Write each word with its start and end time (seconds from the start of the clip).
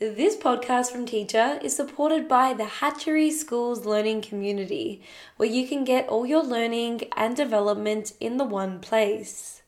This 0.00 0.36
podcast 0.36 0.92
from 0.92 1.06
Teacher 1.06 1.58
is 1.60 1.74
supported 1.74 2.28
by 2.28 2.54
the 2.54 2.66
Hatchery 2.66 3.32
Schools 3.32 3.84
Learning 3.84 4.20
Community, 4.20 5.02
where 5.36 5.48
you 5.48 5.66
can 5.66 5.82
get 5.82 6.08
all 6.08 6.24
your 6.24 6.44
learning 6.44 7.08
and 7.16 7.34
development 7.34 8.12
in 8.20 8.36
the 8.36 8.44
one 8.44 8.78
place. 8.78 9.62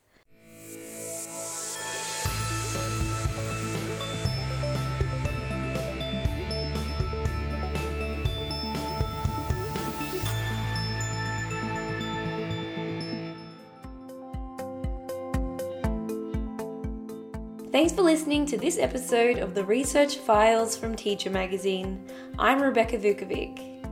Thanks 17.73 17.93
for 17.93 18.03
listening 18.03 18.47
to 18.47 18.59
this 18.59 18.79
episode 18.79 19.39
of 19.39 19.55
the 19.55 19.65
Research 19.65 20.17
Files 20.17 20.77
from 20.77 20.97
Teacher 20.97 21.31
Magazine. 21.31 22.05
I'm 22.37 22.61
Rebecca 22.61 22.99
Vukovic. 22.99 23.87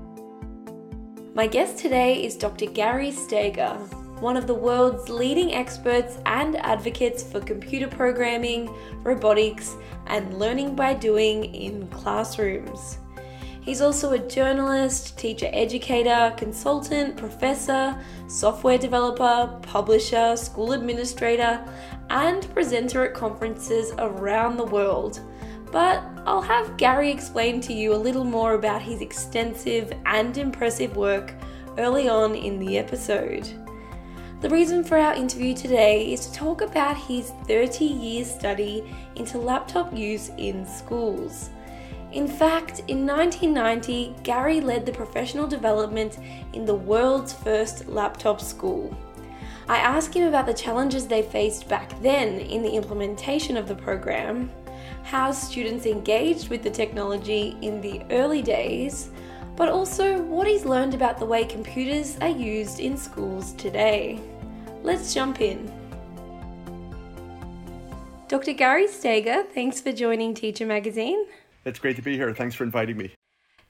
My 1.37 1.47
guest 1.47 1.79
today 1.79 2.25
is 2.25 2.35
Dr. 2.35 2.67
Gary 2.67 3.13
Stager, 3.13 3.75
one 4.19 4.37
of 4.37 4.49
the 4.49 4.55
world's 4.55 5.09
leading 5.09 5.55
experts 5.55 6.19
and 6.27 6.57
advocates 6.57 7.23
for 7.23 7.39
computer 7.39 7.87
programming, 7.87 8.69
robotics, 9.05 9.77
and 10.09 10.41
learning 10.41 10.75
by 10.75 10.93
doing 10.93 11.55
in 11.55 11.87
classrooms. 11.87 12.99
He's 13.61 13.83
also 13.83 14.13
a 14.13 14.19
journalist, 14.19 15.19
teacher 15.19 15.51
educator, 15.53 16.35
consultant, 16.37 17.17
professor, 17.17 17.97
software 18.27 18.79
developer, 18.79 19.57
publisher, 19.63 20.37
school 20.37 20.73
administrator, 20.73 21.63
and 22.11 22.49
presenter 22.55 23.05
at 23.05 23.15
conferences 23.15 23.93
around 23.99 24.57
the 24.57 24.65
world. 24.65 25.21
But 25.71 26.03
I'll 26.27 26.43
have 26.43 26.77
Gary 26.77 27.11
explain 27.11 27.61
to 27.63 27.73
you 27.73 27.95
a 27.95 27.97
little 27.97 28.25
more 28.25 28.55
about 28.55 28.83
his 28.83 29.01
extensive 29.01 29.93
and 30.07 30.37
impressive 30.37 30.97
work 30.97 31.35
early 31.77 32.09
on 32.09 32.35
in 32.35 32.59
the 32.59 32.79
episode. 32.79 33.49
The 34.41 34.49
reason 34.49 34.85
for 34.85 34.97
our 34.97 35.15
interview 35.15 35.55
today 35.55 36.13
is 36.13 36.27
to 36.27 36.33
talk 36.33 36.61
about 36.61 36.97
his 36.97 37.31
30 37.47 37.85
year 37.85 38.25
study 38.25 38.85
into 39.17 39.37
laptop 39.37 39.93
use 39.97 40.31
in 40.39 40.65
schools. 40.65 41.51
In 42.13 42.27
fact, 42.27 42.83
in 42.89 43.05
1990, 43.05 44.15
Gary 44.23 44.61
led 44.61 44.87
the 44.87 44.93
professional 44.93 45.47
development 45.47 46.19
in 46.55 46.65
the 46.65 46.75
world's 46.75 47.35
first 47.35 47.89
laptop 47.89 48.41
school. 48.41 48.97
I 49.69 49.77
asked 49.79 50.15
him 50.15 50.27
about 50.27 50.47
the 50.47 50.55
challenges 50.55 51.07
they 51.07 51.21
faced 51.21 51.69
back 51.69 52.01
then 52.01 52.41
in 52.41 52.63
the 52.63 52.71
implementation 52.71 53.57
of 53.59 53.69
the 53.69 53.75
program, 53.75 54.51
how 55.03 55.31
students 55.31 55.85
engaged 55.85 56.49
with 56.49 56.63
the 56.63 56.71
technology 56.71 57.55
in 57.61 57.83
the 57.83 58.03
early 58.11 58.41
days, 58.41 59.11
but 59.57 59.69
also 59.69 60.23
what 60.23 60.47
he's 60.47 60.65
learned 60.65 60.95
about 60.95 61.19
the 61.19 61.27
way 61.27 61.45
computers 61.45 62.17
are 62.23 62.29
used 62.29 62.81
in 62.81 62.97
schools 62.97 63.53
today. 63.55 64.19
Let's 64.83 65.13
jump 65.13 65.43
in. 65.43 65.71
Dr. 68.29 68.55
Gary 68.55 68.89
Stager, 68.89 69.43
thanks 69.43 69.83
for 69.83 69.93
joining 69.93 70.33
Teacher 70.33 70.65
Magazine. 70.65 71.27
It's 71.67 71.79
great 71.79 71.97
to 71.97 72.03
be 72.03 72.17
here. 72.17 72.33
Thanks 72.35 72.55
for 72.55 72.65
inviting 72.65 72.97
me. 72.97 73.18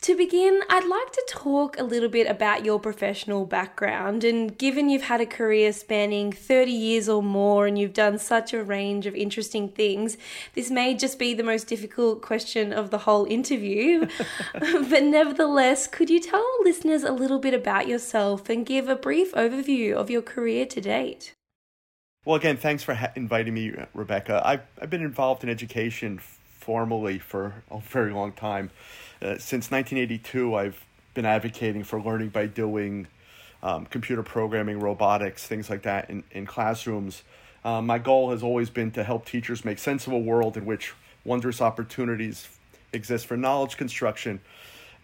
To 0.02 0.16
begin, 0.16 0.60
I'd 0.70 0.86
like 0.86 1.10
to 1.10 1.24
talk 1.28 1.76
a 1.76 1.82
little 1.82 2.08
bit 2.08 2.28
about 2.28 2.64
your 2.64 2.78
professional 2.78 3.44
background. 3.44 4.22
And 4.22 4.56
given 4.56 4.88
you've 4.88 5.02
had 5.02 5.20
a 5.20 5.26
career 5.26 5.72
spanning 5.72 6.30
30 6.30 6.70
years 6.70 7.08
or 7.08 7.20
more 7.20 7.66
and 7.66 7.76
you've 7.76 7.94
done 7.94 8.18
such 8.18 8.54
a 8.54 8.62
range 8.62 9.06
of 9.06 9.16
interesting 9.16 9.68
things, 9.68 10.16
this 10.54 10.70
may 10.70 10.94
just 10.94 11.18
be 11.18 11.34
the 11.34 11.42
most 11.42 11.66
difficult 11.66 12.22
question 12.22 12.72
of 12.72 12.90
the 12.90 12.98
whole 12.98 13.24
interview. 13.24 14.06
but 14.52 15.02
nevertheless, 15.02 15.88
could 15.88 16.10
you 16.10 16.20
tell 16.20 16.46
listeners 16.62 17.02
a 17.02 17.12
little 17.12 17.40
bit 17.40 17.52
about 17.52 17.88
yourself 17.88 18.48
and 18.48 18.64
give 18.64 18.88
a 18.88 18.96
brief 18.96 19.32
overview 19.32 19.94
of 19.94 20.10
your 20.10 20.22
career 20.22 20.64
to 20.66 20.80
date? 20.80 21.34
Well, 22.24 22.36
again, 22.36 22.56
thanks 22.56 22.84
for 22.84 22.94
ha- 22.94 23.12
inviting 23.16 23.54
me, 23.54 23.74
Rebecca. 23.94 24.42
I've, 24.44 24.62
I've 24.80 24.90
been 24.90 25.02
involved 25.02 25.42
in 25.42 25.50
education 25.50 26.20
formally 26.68 27.18
for 27.18 27.64
a 27.70 27.80
very 27.80 28.12
long 28.12 28.32
time. 28.32 28.70
Uh, 29.20 29.34
since 29.38 29.70
1982, 29.70 30.54
I've 30.54 30.84
been 31.14 31.24
advocating 31.24 31.82
for 31.82 32.00
learning 32.00 32.28
by 32.28 32.46
doing, 32.46 33.08
um, 33.64 33.86
computer 33.86 34.22
programming, 34.22 34.78
robotics, 34.78 35.44
things 35.44 35.68
like 35.68 35.82
that 35.82 36.08
in, 36.08 36.22
in 36.30 36.46
classrooms. 36.46 37.24
Um, 37.64 37.86
my 37.86 37.98
goal 37.98 38.30
has 38.30 38.44
always 38.44 38.70
been 38.70 38.92
to 38.92 39.02
help 39.02 39.26
teachers 39.26 39.64
make 39.64 39.80
sense 39.80 40.06
of 40.06 40.12
a 40.12 40.18
world 40.18 40.56
in 40.56 40.64
which 40.64 40.94
wondrous 41.24 41.60
opportunities 41.60 42.48
exist 42.92 43.26
for 43.26 43.36
knowledge 43.36 43.76
construction, 43.76 44.40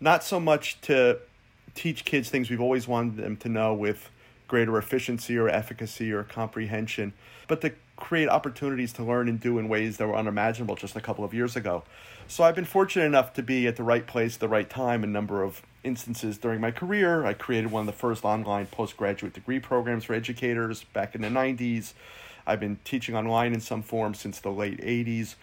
not 0.00 0.22
so 0.22 0.38
much 0.38 0.80
to 0.82 1.18
teach 1.74 2.04
kids 2.04 2.30
things 2.30 2.48
we've 2.48 2.60
always 2.60 2.86
wanted 2.86 3.16
them 3.16 3.36
to 3.38 3.48
know 3.48 3.74
with 3.74 4.10
greater 4.46 4.78
efficiency 4.78 5.36
or 5.36 5.48
efficacy 5.48 6.12
or 6.12 6.22
comprehension, 6.22 7.12
but 7.48 7.60
to 7.60 7.72
create 7.96 8.28
opportunities 8.28 8.92
to 8.92 9.02
learn 9.02 9.28
and 9.28 9.40
do 9.40 9.58
in 9.58 9.68
ways 9.68 9.96
that 9.96 10.06
were 10.06 10.16
unimaginable 10.16 10.76
just 10.76 10.94
a 10.94 11.00
couple 11.00 11.24
of 11.24 11.34
years 11.34 11.56
ago. 11.56 11.82
So 12.26 12.42
I've 12.42 12.54
been 12.54 12.64
fortunate 12.64 13.04
enough 13.04 13.34
to 13.34 13.42
be 13.42 13.66
at 13.66 13.76
the 13.76 13.82
right 13.82 14.06
place 14.06 14.34
at 14.34 14.40
the 14.40 14.48
right 14.48 14.68
time 14.68 15.04
a 15.04 15.06
number 15.06 15.42
of 15.42 15.62
instances 15.84 16.38
during 16.38 16.60
my 16.60 16.70
career. 16.70 17.24
I 17.24 17.34
created 17.34 17.70
one 17.70 17.82
of 17.82 17.86
the 17.86 17.92
first 17.92 18.24
online 18.24 18.66
postgraduate 18.66 19.34
degree 19.34 19.60
programs 19.60 20.04
for 20.04 20.14
educators 20.14 20.84
back 20.84 21.14
in 21.14 21.20
the 21.20 21.28
90s. 21.28 21.92
I've 22.46 22.60
been 22.60 22.78
teaching 22.84 23.14
online 23.14 23.52
in 23.52 23.60
some 23.60 23.82
form 23.82 24.14
since 24.14 24.40
the 24.40 24.50
late 24.50 24.80
80s. 24.80 25.36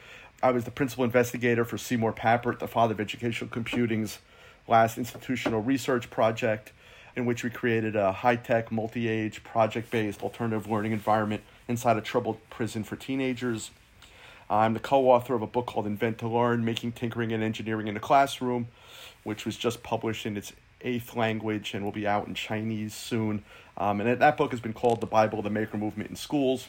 I 0.43 0.51
was 0.51 0.65
the 0.65 0.71
principal 0.71 1.03
investigator 1.03 1.63
for 1.63 1.77
Seymour 1.77 2.13
Papert, 2.13 2.59
the 2.59 2.67
father 2.67 2.93
of 2.93 2.99
educational 2.99 3.49
computing's 3.49 4.17
last 4.67 4.97
institutional 4.97 5.61
research 5.61 6.09
project, 6.09 6.71
in 7.15 7.25
which 7.25 7.43
we 7.43 7.51
created 7.51 7.95
a 7.95 8.11
high 8.11 8.35
tech, 8.35 8.71
multi 8.71 9.07
age, 9.07 9.43
project 9.43 9.91
based 9.91 10.23
alternative 10.23 10.69
learning 10.69 10.93
environment 10.93 11.43
inside 11.67 11.97
a 11.97 12.01
troubled 12.01 12.37
prison 12.49 12.83
for 12.83 12.95
teenagers. 12.95 13.69
I'm 14.51 14.73
the 14.73 14.81
co 14.81 15.09
author 15.09 15.33
of 15.33 15.41
a 15.41 15.47
book 15.47 15.65
called 15.65 15.87
Invent 15.87 16.17
to 16.17 16.27
Learn 16.27 16.65
Making 16.65 16.91
Tinkering 16.91 17.31
and 17.31 17.41
Engineering 17.41 17.87
in 17.87 17.93
the 17.93 18.01
Classroom, 18.01 18.67
which 19.23 19.45
was 19.45 19.55
just 19.55 19.81
published 19.81 20.25
in 20.25 20.35
its 20.35 20.51
eighth 20.81 21.15
language 21.15 21.73
and 21.73 21.85
will 21.85 21.93
be 21.93 22.05
out 22.05 22.27
in 22.27 22.35
Chinese 22.35 22.93
soon. 22.93 23.45
Um, 23.77 24.01
and 24.01 24.19
that 24.19 24.35
book 24.35 24.51
has 24.51 24.59
been 24.59 24.73
called 24.73 24.99
The 24.99 25.07
Bible 25.07 25.37
of 25.37 25.45
the 25.45 25.49
Maker 25.49 25.77
Movement 25.77 26.09
in 26.09 26.17
Schools. 26.17 26.67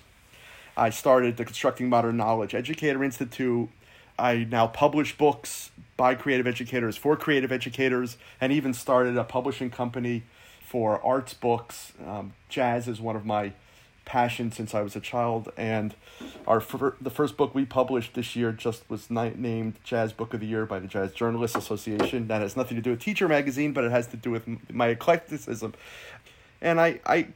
I 0.77 0.91
started 0.91 1.37
the 1.37 1.45
Constructing 1.45 1.89
Modern 1.89 2.17
Knowledge 2.17 2.55
Educator 2.55 3.03
Institute. 3.03 3.69
I 4.17 4.47
now 4.49 4.69
publish 4.69 5.19
books 5.19 5.73
by 5.97 6.15
creative 6.15 6.47
educators 6.47 6.97
for 6.97 7.17
creative 7.17 7.51
educators 7.51 8.17
and 8.41 8.53
even 8.53 8.75
started 8.75 9.17
a 9.17 9.25
publishing 9.25 9.71
company 9.71 10.23
for 10.65 11.05
arts 11.05 11.35
books. 11.35 11.93
Um, 12.07 12.35
jazz 12.49 12.87
is 12.87 13.01
one 13.01 13.17
of 13.17 13.27
my 13.27 13.55
passion 14.05 14.53
since 14.53 14.75
I 14.75 14.83
was 14.83 14.97
a 14.97 15.01
child. 15.01 15.53
And 15.57 15.95
our 16.47 16.61
fir- 16.61 16.97
the 17.01 17.11
first 17.11 17.37
book 17.37 17.55
we 17.55 17.65
published 17.65 18.15
this 18.15 18.35
year 18.37 18.53
just 18.53 18.89
was 18.89 19.11
ni- 19.11 19.35
named 19.37 19.75
Jazz 19.85 20.13
Book 20.13 20.35
of 20.35 20.41
the 20.41 20.47
Year 20.47 20.67
by 20.67 20.79
the 20.79 20.89
Jazz 20.89 21.13
Journalists 21.13 21.57
Association. 21.57 22.29
That 22.29 22.43
has 22.43 22.57
nothing 22.57 22.77
to 22.77 22.83
do 22.83 22.91
with 22.91 23.01
Teacher 23.01 23.29
Magazine, 23.29 23.73
but 23.73 23.85
it 23.85 23.91
has 23.91 24.07
to 24.09 24.17
do 24.17 24.31
with 24.31 24.47
my 24.71 24.89
eclecticism. 24.89 25.75
And 26.61 26.81
I, 26.81 27.01
I, 27.07 27.29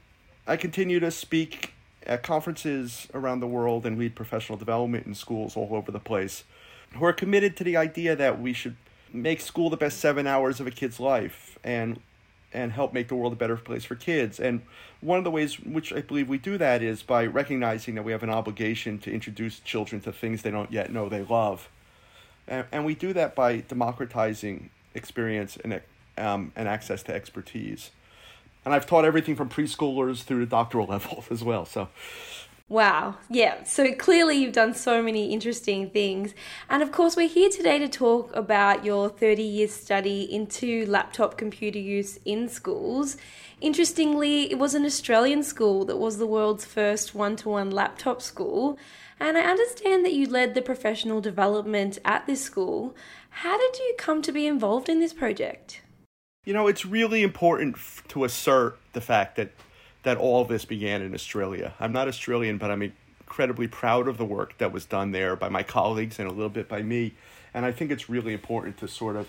I 0.46 0.56
continue 0.56 1.00
to 1.00 1.10
speak 1.10 1.72
at 2.06 2.22
conferences 2.22 3.08
around 3.12 3.40
the 3.40 3.46
world 3.46 3.84
and 3.84 3.98
lead 3.98 4.14
professional 4.14 4.56
development 4.56 5.06
in 5.06 5.14
schools 5.14 5.56
all 5.56 5.68
over 5.72 5.90
the 5.90 6.00
place 6.00 6.44
who 6.94 7.04
are 7.04 7.12
committed 7.12 7.56
to 7.56 7.64
the 7.64 7.76
idea 7.76 8.16
that 8.16 8.40
we 8.40 8.52
should 8.52 8.76
make 9.12 9.40
school 9.40 9.70
the 9.70 9.76
best 9.76 9.98
seven 9.98 10.26
hours 10.26 10.60
of 10.60 10.66
a 10.66 10.70
kid's 10.70 11.00
life 11.00 11.58
and 11.64 12.00
and 12.52 12.72
help 12.72 12.92
make 12.92 13.08
the 13.08 13.14
world 13.14 13.32
a 13.32 13.36
better 13.36 13.56
place 13.56 13.84
for 13.84 13.94
kids. 13.94 14.40
And 14.40 14.62
one 15.00 15.18
of 15.18 15.24
the 15.24 15.30
ways 15.30 15.60
which 15.60 15.92
I 15.92 16.00
believe 16.00 16.28
we 16.28 16.38
do 16.38 16.56
that 16.58 16.82
is 16.82 17.02
by 17.02 17.26
recognizing 17.26 17.94
that 17.96 18.04
we 18.04 18.12
have 18.12 18.22
an 18.22 18.30
obligation 18.30 18.98
to 19.00 19.12
introduce 19.12 19.60
children 19.60 20.00
to 20.02 20.12
things 20.12 20.42
they 20.42 20.50
don't 20.50 20.72
yet 20.72 20.92
know 20.92 21.08
they 21.08 21.22
love. 21.22 21.68
And, 22.48 22.64
and 22.72 22.84
we 22.84 22.94
do 22.94 23.12
that 23.12 23.34
by 23.34 23.58
democratizing 23.58 24.70
experience 24.94 25.58
and, 25.62 25.80
um, 26.16 26.52
and 26.56 26.68
access 26.68 27.02
to 27.04 27.14
expertise. 27.14 27.90
And 28.64 28.74
I've 28.74 28.86
taught 28.86 29.04
everything 29.04 29.36
from 29.36 29.48
preschoolers 29.48 30.22
through 30.22 30.40
to 30.40 30.46
doctoral 30.46 30.86
level 30.88 31.24
as 31.30 31.44
well. 31.44 31.66
So 31.66 31.88
Wow. 32.68 33.18
Yeah. 33.30 33.62
So 33.62 33.94
clearly 33.94 34.38
you've 34.38 34.52
done 34.52 34.74
so 34.74 35.00
many 35.00 35.32
interesting 35.32 35.88
things. 35.90 36.34
And 36.68 36.82
of 36.82 36.90
course, 36.90 37.14
we're 37.14 37.28
here 37.28 37.48
today 37.48 37.78
to 37.78 37.86
talk 37.86 38.34
about 38.34 38.84
your 38.84 39.08
30 39.08 39.40
year 39.40 39.68
study 39.68 40.22
into 40.22 40.84
laptop 40.86 41.38
computer 41.38 41.78
use 41.78 42.18
in 42.24 42.48
schools. 42.48 43.18
Interestingly, 43.60 44.50
it 44.50 44.58
was 44.58 44.74
an 44.74 44.84
Australian 44.84 45.44
school 45.44 45.84
that 45.84 45.98
was 45.98 46.18
the 46.18 46.26
world's 46.26 46.64
first 46.64 47.14
one 47.14 47.36
to 47.36 47.50
one 47.50 47.70
laptop 47.70 48.20
school. 48.20 48.78
And 49.20 49.38
I 49.38 49.42
understand 49.42 50.04
that 50.04 50.12
you 50.14 50.26
led 50.26 50.54
the 50.54 50.60
professional 50.60 51.20
development 51.20 52.00
at 52.04 52.26
this 52.26 52.42
school. 52.42 52.96
How 53.30 53.56
did 53.56 53.78
you 53.78 53.94
come 53.96 54.22
to 54.22 54.32
be 54.32 54.44
involved 54.44 54.88
in 54.88 54.98
this 54.98 55.12
project? 55.12 55.82
You 56.44 56.52
know, 56.52 56.66
it's 56.66 56.84
really 56.84 57.22
important 57.22 57.76
to 58.08 58.24
assert 58.24 58.76
the 58.92 59.00
fact 59.00 59.36
that 59.36 59.52
that 60.06 60.18
all 60.18 60.44
this 60.44 60.64
began 60.64 61.02
in 61.02 61.12
Australia. 61.14 61.74
I'm 61.80 61.90
not 61.90 62.06
Australian, 62.06 62.58
but 62.58 62.70
I'm 62.70 62.80
incredibly 62.80 63.66
proud 63.66 64.06
of 64.06 64.18
the 64.18 64.24
work 64.24 64.56
that 64.58 64.70
was 64.70 64.84
done 64.84 65.10
there 65.10 65.34
by 65.34 65.48
my 65.48 65.64
colleagues 65.64 66.20
and 66.20 66.28
a 66.28 66.30
little 66.30 66.48
bit 66.48 66.68
by 66.68 66.80
me. 66.80 67.14
And 67.52 67.66
I 67.66 67.72
think 67.72 67.90
it's 67.90 68.08
really 68.08 68.32
important 68.32 68.78
to 68.78 68.86
sort 68.86 69.16
of 69.16 69.28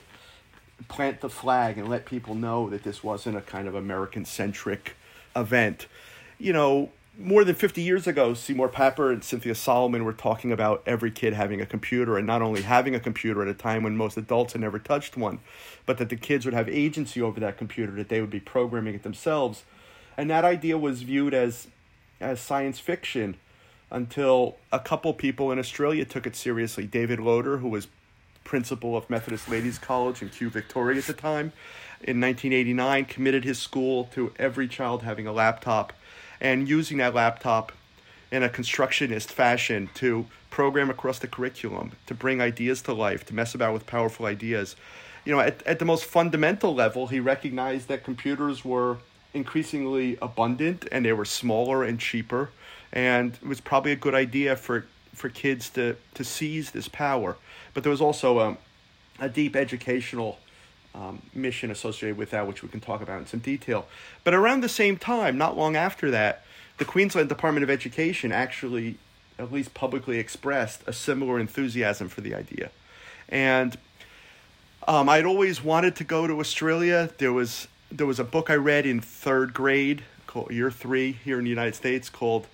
plant 0.87 1.21
the 1.21 1.29
flag 1.29 1.79
and 1.79 1.89
let 1.89 2.05
people 2.05 2.35
know 2.35 2.69
that 2.69 2.83
this 2.83 3.03
wasn't 3.03 3.37
a 3.37 3.41
kind 3.41 3.67
of 3.67 3.73
American 3.73 4.23
centric 4.23 4.95
event. 5.35 5.87
You 6.37 6.53
know, 6.53 6.91
more 7.17 7.43
than 7.43 7.55
50 7.55 7.81
years 7.81 8.05
ago, 8.05 8.35
Seymour 8.35 8.69
Papert 8.69 9.13
and 9.13 9.23
Cynthia 9.23 9.55
Solomon 9.55 10.05
were 10.05 10.13
talking 10.13 10.51
about 10.51 10.83
every 10.85 11.09
kid 11.09 11.33
having 11.33 11.59
a 11.59 11.65
computer 11.65 12.19
and 12.19 12.27
not 12.27 12.43
only 12.43 12.61
having 12.61 12.93
a 12.93 12.99
computer 12.99 13.41
at 13.41 13.47
a 13.47 13.55
time 13.55 13.81
when 13.81 13.97
most 13.97 14.15
adults 14.15 14.53
had 14.53 14.61
never 14.61 14.77
touched 14.77 15.17
one, 15.17 15.39
but 15.87 15.97
that 15.97 16.09
the 16.09 16.15
kids 16.15 16.45
would 16.45 16.53
have 16.53 16.69
agency 16.69 17.19
over 17.19 17.39
that 17.39 17.57
computer, 17.57 17.93
that 17.93 18.09
they 18.09 18.21
would 18.21 18.29
be 18.29 18.39
programming 18.39 18.93
it 18.93 19.01
themselves. 19.01 19.63
And 20.17 20.29
that 20.29 20.43
idea 20.43 20.77
was 20.77 21.03
viewed 21.03 21.33
as, 21.33 21.67
as 22.19 22.39
science 22.39 22.79
fiction 22.79 23.37
until 23.91 24.57
a 24.71 24.79
couple 24.79 25.13
people 25.13 25.51
in 25.51 25.59
Australia 25.59 26.03
took 26.03 26.25
it 26.25 26.35
seriously. 26.35 26.85
David 26.85 27.19
Loader, 27.19 27.59
who 27.59 27.69
was 27.69 27.87
principal 28.43 28.97
of 28.97 29.09
Methodist 29.09 29.49
Ladies 29.49 29.77
College 29.77 30.21
in 30.21 30.29
Kew, 30.29 30.49
Victoria 30.49 30.97
at 30.97 31.05
the 31.05 31.13
time, 31.13 31.53
in 32.01 32.19
1989, 32.19 33.05
committed 33.05 33.43
his 33.43 33.59
school 33.59 34.05
to 34.13 34.33
every 34.37 34.67
child 34.67 35.03
having 35.03 35.27
a 35.27 35.31
laptop 35.31 35.93
and 36.39 36.67
using 36.67 36.97
that 36.97 37.13
laptop 37.13 37.71
in 38.31 38.43
a 38.43 38.49
constructionist 38.49 39.31
fashion 39.31 39.89
to 39.95 40.25
program 40.49 40.89
across 40.89 41.19
the 41.19 41.27
curriculum, 41.27 41.91
to 42.05 42.13
bring 42.13 42.41
ideas 42.41 42.81
to 42.83 42.93
life, 42.93 43.25
to 43.25 43.33
mess 43.33 43.55
about 43.55 43.73
with 43.73 43.85
powerful 43.85 44.25
ideas. 44.25 44.75
You 45.25 45.33
know, 45.33 45.39
at, 45.39 45.61
at 45.63 45.79
the 45.79 45.85
most 45.85 46.05
fundamental 46.05 46.73
level, 46.73 47.07
he 47.07 47.19
recognized 47.19 47.87
that 47.87 48.03
computers 48.03 48.63
were 48.63 48.97
increasingly 49.37 50.17
abundant 50.21 50.87
and 50.91 51.05
they 51.05 51.13
were 51.13 51.25
smaller 51.25 51.83
and 51.83 51.99
cheaper. 51.99 52.49
And 52.91 53.33
it 53.41 53.47
was 53.47 53.61
probably 53.61 53.91
a 53.93 53.95
good 53.95 54.15
idea 54.15 54.55
for, 54.55 54.85
for 55.13 55.29
kids 55.29 55.69
to, 55.71 55.95
to 56.15 56.23
seize 56.23 56.71
this 56.71 56.87
power. 56.87 57.37
But 57.73 57.83
there 57.83 57.91
was 57.91 58.01
also 58.01 58.39
a, 58.39 58.57
a 59.19 59.29
deep 59.29 59.55
educational 59.55 60.39
um, 60.95 61.21
mission 61.33 61.69
associated 61.71 62.17
with 62.17 62.31
that, 62.31 62.47
which 62.47 62.63
we 62.63 62.69
can 62.69 62.79
talk 62.79 63.01
about 63.01 63.19
in 63.19 63.27
some 63.27 63.39
detail. 63.39 63.87
But 64.23 64.33
around 64.33 64.61
the 64.61 64.69
same 64.69 64.97
time, 64.97 65.37
not 65.37 65.55
long 65.55 65.75
after 65.75 66.09
that, 66.11 66.43
the 66.77 66.85
Queensland 66.85 67.29
Department 67.29 67.63
of 67.63 67.69
Education 67.69 68.31
actually, 68.31 68.97
at 69.37 69.51
least 69.51 69.73
publicly, 69.73 70.19
expressed 70.19 70.81
a 70.87 70.93
similar 70.93 71.39
enthusiasm 71.39 72.09
for 72.09 72.21
the 72.21 72.33
idea. 72.33 72.71
And 73.29 73.77
um, 74.87 75.09
I'd 75.09 75.25
always 75.25 75.63
wanted 75.63 75.95
to 75.97 76.03
go 76.03 76.27
to 76.27 76.39
Australia. 76.39 77.09
There 77.17 77.33
was 77.33 77.67
there 77.91 78.05
was 78.05 78.19
a 78.19 78.23
book 78.23 78.49
I 78.49 78.55
read 78.55 78.85
in 78.85 78.99
third 79.01 79.53
grade, 79.53 80.03
called 80.25 80.51
year 80.51 80.69
three 80.69 81.13
here 81.13 81.37
in 81.37 81.43
the 81.43 81.49
United 81.49 81.75
States, 81.75 82.09
called 82.09 82.47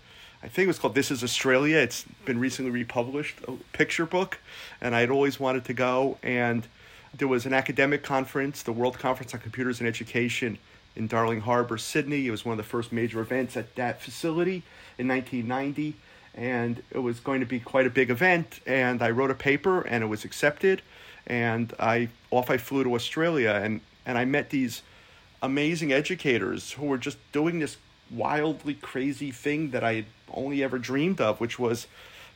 I 0.44 0.50
think 0.50 0.65
it 0.65 0.68
was 0.68 0.80
called 0.80 0.94
This 0.94 1.09
Is 1.09 1.24
Australia. 1.24 1.77
It's 1.77 2.03
been 2.25 2.38
recently 2.38 2.69
republished, 2.69 3.38
a 3.47 3.53
picture 3.71 4.06
book, 4.06 4.39
and 4.81 4.94
I'd 4.94 5.09
always 5.09 5.39
wanted 5.39 5.63
to 5.65 5.74
go. 5.74 6.18
And 6.21 6.68
there 7.15 7.30
was 7.30 7.45
an 7.45 7.53
academic 7.53 8.03
conference, 8.03 8.62
the 8.62 8.74
World 8.74 9.00
Conference 9.00 9.33
on 9.33 9.39
Computers 9.39 9.80
and 9.80 9.88
Education 9.88 10.57
in 10.97 11.07
Darling 11.07 11.39
Harbour, 11.41 11.77
Sydney. 11.77 12.27
It 12.27 12.31
was 12.31 12.44
one 12.44 12.51
of 12.51 12.57
the 12.57 12.69
first 12.69 12.91
major 12.91 13.21
events 13.21 13.56
at 13.56 13.74
that 13.75 14.01
facility 14.01 14.63
in 14.97 15.07
1990, 15.07 15.95
and 16.36 16.83
it 16.91 17.00
was 17.00 17.21
going 17.21 17.39
to 17.39 17.45
be 17.45 17.62
quite 17.62 17.88
a 17.88 17.89
big 17.89 18.09
event. 18.09 18.59
And 18.68 19.01
I 19.01 19.12
wrote 19.12 19.31
a 19.31 19.36
paper, 19.36 19.81
and 19.81 20.03
it 20.03 20.07
was 20.07 20.25
accepted. 20.25 20.81
And 21.25 21.74
I 21.79 22.09
off 22.31 22.50
I 22.50 22.57
flew 22.57 22.83
to 22.83 22.95
Australia, 22.95 23.62
and 23.63 23.79
and 24.06 24.18
I 24.18 24.25
met 24.25 24.50
these 24.50 24.81
amazing 25.44 25.92
educators 25.92 26.72
who 26.72 26.86
were 26.86 26.98
just 26.98 27.18
doing 27.34 27.60
this 27.60 27.78
wildly 28.10 28.74
crazy 28.75 29.30
thing 29.30 29.72
that 29.72 29.84
I 29.84 29.95
had 29.95 30.06
only 30.34 30.63
ever 30.63 30.80
dreamed 30.80 31.19
of, 31.19 31.40
which 31.40 31.60
was 31.60 31.86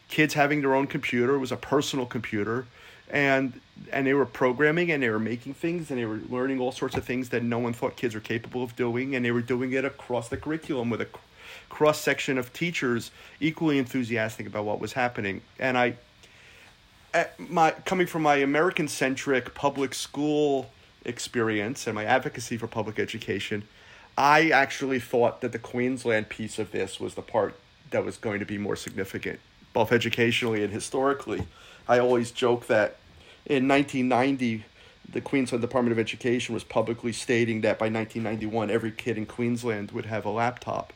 kids 0.09 0.33
having 0.33 0.62
their 0.62 0.75
own 0.75 0.88
computer. 0.88 1.36
It 1.36 1.39
was 1.39 1.51
a 1.51 1.57
personal 1.57 2.06
computer. 2.06 2.68
And 3.09 3.62
and 3.94 4.06
they 4.06 4.13
were 4.13 4.25
programming 4.25 4.92
and 4.92 5.01
they 5.01 5.09
were 5.09 5.19
making 5.19 5.54
things 5.54 5.89
and 5.89 6.00
they 6.00 6.06
were 6.06 6.19
learning 6.30 6.59
all 6.59 6.74
sorts 6.74 6.98
of 6.98 7.06
things 7.06 7.30
that 7.30 7.42
no 7.42 7.57
one 7.57 7.71
thought 7.71 7.95
kids 7.95 8.13
were 8.13 8.21
capable 8.21 8.62
of 8.63 8.75
doing. 8.75 9.15
And 9.15 9.24
they 9.24 9.31
were 9.31 9.42
doing 9.42 9.71
it 9.71 9.86
across 9.86 10.27
the 10.27 10.36
curriculum 10.36 10.89
with 10.89 11.00
a 11.00 11.07
cross 11.69 12.01
section 12.01 12.38
of 12.38 12.51
teachers 12.51 13.12
equally 13.39 13.77
enthusiastic 13.77 14.45
about 14.45 14.65
what 14.65 14.81
was 14.81 14.94
happening. 14.94 15.42
And 15.57 15.77
i 15.77 15.95
my 17.39 17.71
coming 17.86 18.06
from 18.06 18.21
my 18.21 18.36
american 18.36 18.88
centric 18.88 19.56
public 19.56 19.94
school 19.94 20.69
experience 21.05 21.88
and 21.88 21.95
my 21.95 22.05
advocacy 22.05 22.57
for 22.57 22.67
public 22.67 22.99
education 22.99 23.63
i 24.17 24.49
actually 24.49 24.99
thought 24.99 25.41
that 25.41 25.51
the 25.51 25.59
queensland 25.59 26.27
piece 26.29 26.59
of 26.59 26.71
this 26.71 26.99
was 26.99 27.15
the 27.15 27.21
part 27.21 27.55
that 27.91 28.03
was 28.03 28.17
going 28.17 28.39
to 28.39 28.45
be 28.45 28.57
more 28.57 28.75
significant 28.75 29.39
both 29.73 29.91
educationally 29.91 30.63
and 30.63 30.73
historically 30.73 31.45
I 31.88 31.99
always 31.99 32.31
joke 32.31 32.67
that 32.67 32.97
in 33.45 33.67
1990, 33.67 34.65
the 35.09 35.21
Queensland 35.21 35.61
Department 35.61 35.94
of 35.94 35.99
Education 35.99 36.53
was 36.53 36.63
publicly 36.63 37.13
stating 37.13 37.61
that 37.61 37.79
by 37.79 37.85
1991, 37.85 38.69
every 38.69 38.91
kid 38.91 39.17
in 39.17 39.25
Queensland 39.25 39.91
would 39.91 40.05
have 40.05 40.25
a 40.25 40.29
laptop. 40.29 40.91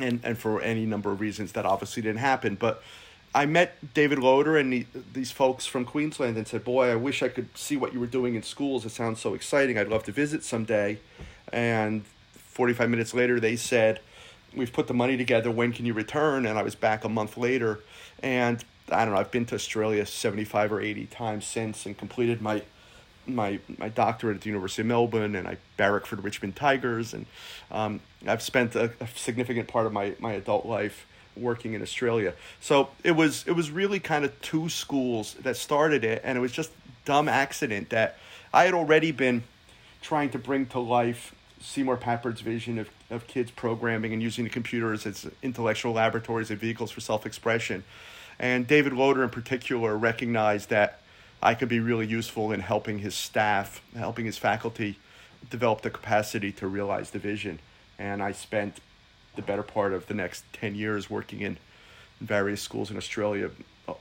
And, 0.00 0.20
and 0.24 0.36
for 0.36 0.60
any 0.60 0.86
number 0.86 1.12
of 1.12 1.20
reasons, 1.20 1.52
that 1.52 1.64
obviously 1.64 2.02
didn't 2.02 2.18
happen. 2.18 2.56
But 2.56 2.82
I 3.34 3.46
met 3.46 3.94
David 3.94 4.18
Loader 4.18 4.56
and 4.56 4.72
the, 4.72 4.86
these 5.12 5.30
folks 5.30 5.66
from 5.66 5.84
Queensland 5.84 6.36
and 6.36 6.46
said, 6.46 6.64
Boy, 6.64 6.90
I 6.90 6.96
wish 6.96 7.22
I 7.22 7.28
could 7.28 7.56
see 7.56 7.76
what 7.76 7.92
you 7.92 8.00
were 8.00 8.06
doing 8.06 8.34
in 8.34 8.42
schools. 8.42 8.84
It 8.84 8.90
sounds 8.90 9.20
so 9.20 9.34
exciting. 9.34 9.78
I'd 9.78 9.88
love 9.88 10.04
to 10.04 10.12
visit 10.12 10.42
someday. 10.42 10.98
And 11.52 12.04
45 12.32 12.90
minutes 12.90 13.14
later, 13.14 13.38
they 13.38 13.56
said, 13.56 14.00
We've 14.54 14.72
put 14.72 14.86
the 14.86 14.94
money 14.94 15.16
together. 15.16 15.50
When 15.50 15.72
can 15.72 15.84
you 15.84 15.92
return? 15.92 16.46
And 16.46 16.58
I 16.58 16.62
was 16.62 16.74
back 16.74 17.04
a 17.04 17.08
month 17.08 17.36
later. 17.36 17.80
And 18.22 18.64
I 18.90 19.04
don't 19.04 19.14
know. 19.14 19.20
I've 19.20 19.30
been 19.30 19.46
to 19.46 19.54
Australia 19.54 20.06
seventy 20.06 20.44
five 20.44 20.72
or 20.72 20.80
eighty 20.80 21.06
times 21.06 21.46
since, 21.46 21.86
and 21.86 21.96
completed 21.96 22.40
my 22.40 22.62
my 23.26 23.58
my 23.78 23.88
doctorate 23.88 24.36
at 24.36 24.42
the 24.42 24.48
University 24.48 24.82
of 24.82 24.88
Melbourne, 24.88 25.34
and 25.34 25.46
I 25.46 25.58
barrack 25.76 26.06
for 26.06 26.16
the 26.16 26.22
Richmond 26.22 26.56
Tigers, 26.56 27.14
and 27.14 27.26
um, 27.70 28.00
I've 28.26 28.42
spent 28.42 28.74
a, 28.74 28.92
a, 29.00 29.08
significant 29.14 29.68
part 29.68 29.86
of 29.86 29.92
my, 29.92 30.14
my 30.18 30.32
adult 30.32 30.64
life 30.64 31.06
working 31.38 31.74
in 31.74 31.82
Australia. 31.82 32.34
So 32.60 32.90
it 33.04 33.12
was 33.12 33.44
it 33.46 33.52
was 33.52 33.70
really 33.70 34.00
kind 34.00 34.24
of 34.24 34.40
two 34.40 34.68
schools 34.68 35.34
that 35.42 35.56
started 35.56 36.04
it, 36.04 36.22
and 36.24 36.36
it 36.36 36.40
was 36.40 36.52
just 36.52 36.70
dumb 37.04 37.28
accident 37.28 37.90
that 37.90 38.18
I 38.52 38.64
had 38.64 38.74
already 38.74 39.12
been 39.12 39.42
trying 40.00 40.30
to 40.30 40.38
bring 40.38 40.66
to 40.66 40.78
life 40.78 41.34
Seymour 41.60 41.96
Papert's 41.96 42.40
vision 42.40 42.78
of, 42.78 42.88
of 43.10 43.26
kids 43.26 43.50
programming 43.50 44.12
and 44.12 44.22
using 44.22 44.44
the 44.44 44.50
computers 44.50 45.06
as 45.06 45.26
intellectual 45.42 45.92
laboratories 45.92 46.50
and 46.50 46.58
vehicles 46.58 46.90
for 46.90 47.00
self 47.00 47.26
expression. 47.26 47.84
And 48.38 48.66
David 48.66 48.92
Loader, 48.92 49.24
in 49.24 49.30
particular, 49.30 49.96
recognized 49.96 50.70
that 50.70 51.00
I 51.42 51.54
could 51.54 51.68
be 51.68 51.80
really 51.80 52.06
useful 52.06 52.52
in 52.52 52.60
helping 52.60 52.98
his 52.98 53.14
staff, 53.14 53.82
helping 53.96 54.26
his 54.26 54.38
faculty 54.38 54.98
develop 55.50 55.82
the 55.82 55.90
capacity 55.90 56.52
to 56.52 56.66
realize 56.66 57.10
the 57.10 57.18
vision. 57.18 57.58
And 57.98 58.22
I 58.22 58.32
spent 58.32 58.78
the 59.36 59.42
better 59.42 59.62
part 59.62 59.92
of 59.92 60.06
the 60.06 60.14
next 60.14 60.44
10 60.52 60.74
years 60.74 61.08
working 61.08 61.40
in 61.40 61.58
various 62.20 62.60
schools 62.60 62.90
in 62.90 62.96
Australia 62.96 63.50
uh, 63.86 63.94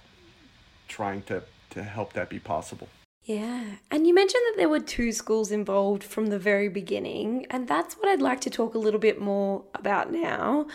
trying 0.87 1.21
to, 1.23 1.43
to 1.69 1.83
help 1.83 2.13
that 2.13 2.29
be 2.29 2.39
possible. 2.39 2.87
Yeah. 3.27 3.65
And 3.91 4.07
you 4.07 4.13
mentioned 4.15 4.43
that 4.47 4.53
there 4.55 4.69
were 4.69 4.79
two 4.79 5.11
schools 5.11 5.51
involved 5.51 6.01
from 6.01 6.27
the 6.27 6.39
very 6.39 6.69
beginning, 6.69 7.45
and 7.49 7.67
that's 7.67 7.95
what 7.95 8.07
I'd 8.07 8.21
like 8.21 8.39
to 8.41 8.49
talk 8.49 8.73
a 8.73 8.77
little 8.77 9.01
bit 9.01 9.19
more 9.19 9.63
about 9.75 10.13
now. 10.13 10.67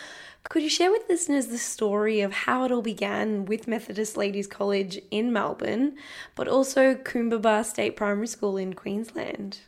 Could 0.49 0.61
you 0.61 0.69
share 0.69 0.91
with 0.91 1.09
listeners 1.09 1.47
the 1.47 1.57
story 1.57 2.21
of 2.21 2.31
how 2.31 2.63
it 2.63 2.71
all 2.71 2.83
began 2.83 3.45
with 3.45 3.67
Methodist 3.67 4.17
Ladies 4.17 4.45
College 4.45 5.01
in 5.09 5.33
Melbourne, 5.33 5.95
but 6.35 6.47
also 6.47 6.93
Coombabah 6.93 7.65
State 7.65 7.95
Primary 7.95 8.27
School 8.27 8.57
in 8.57 8.73
Queensland? 8.73 9.61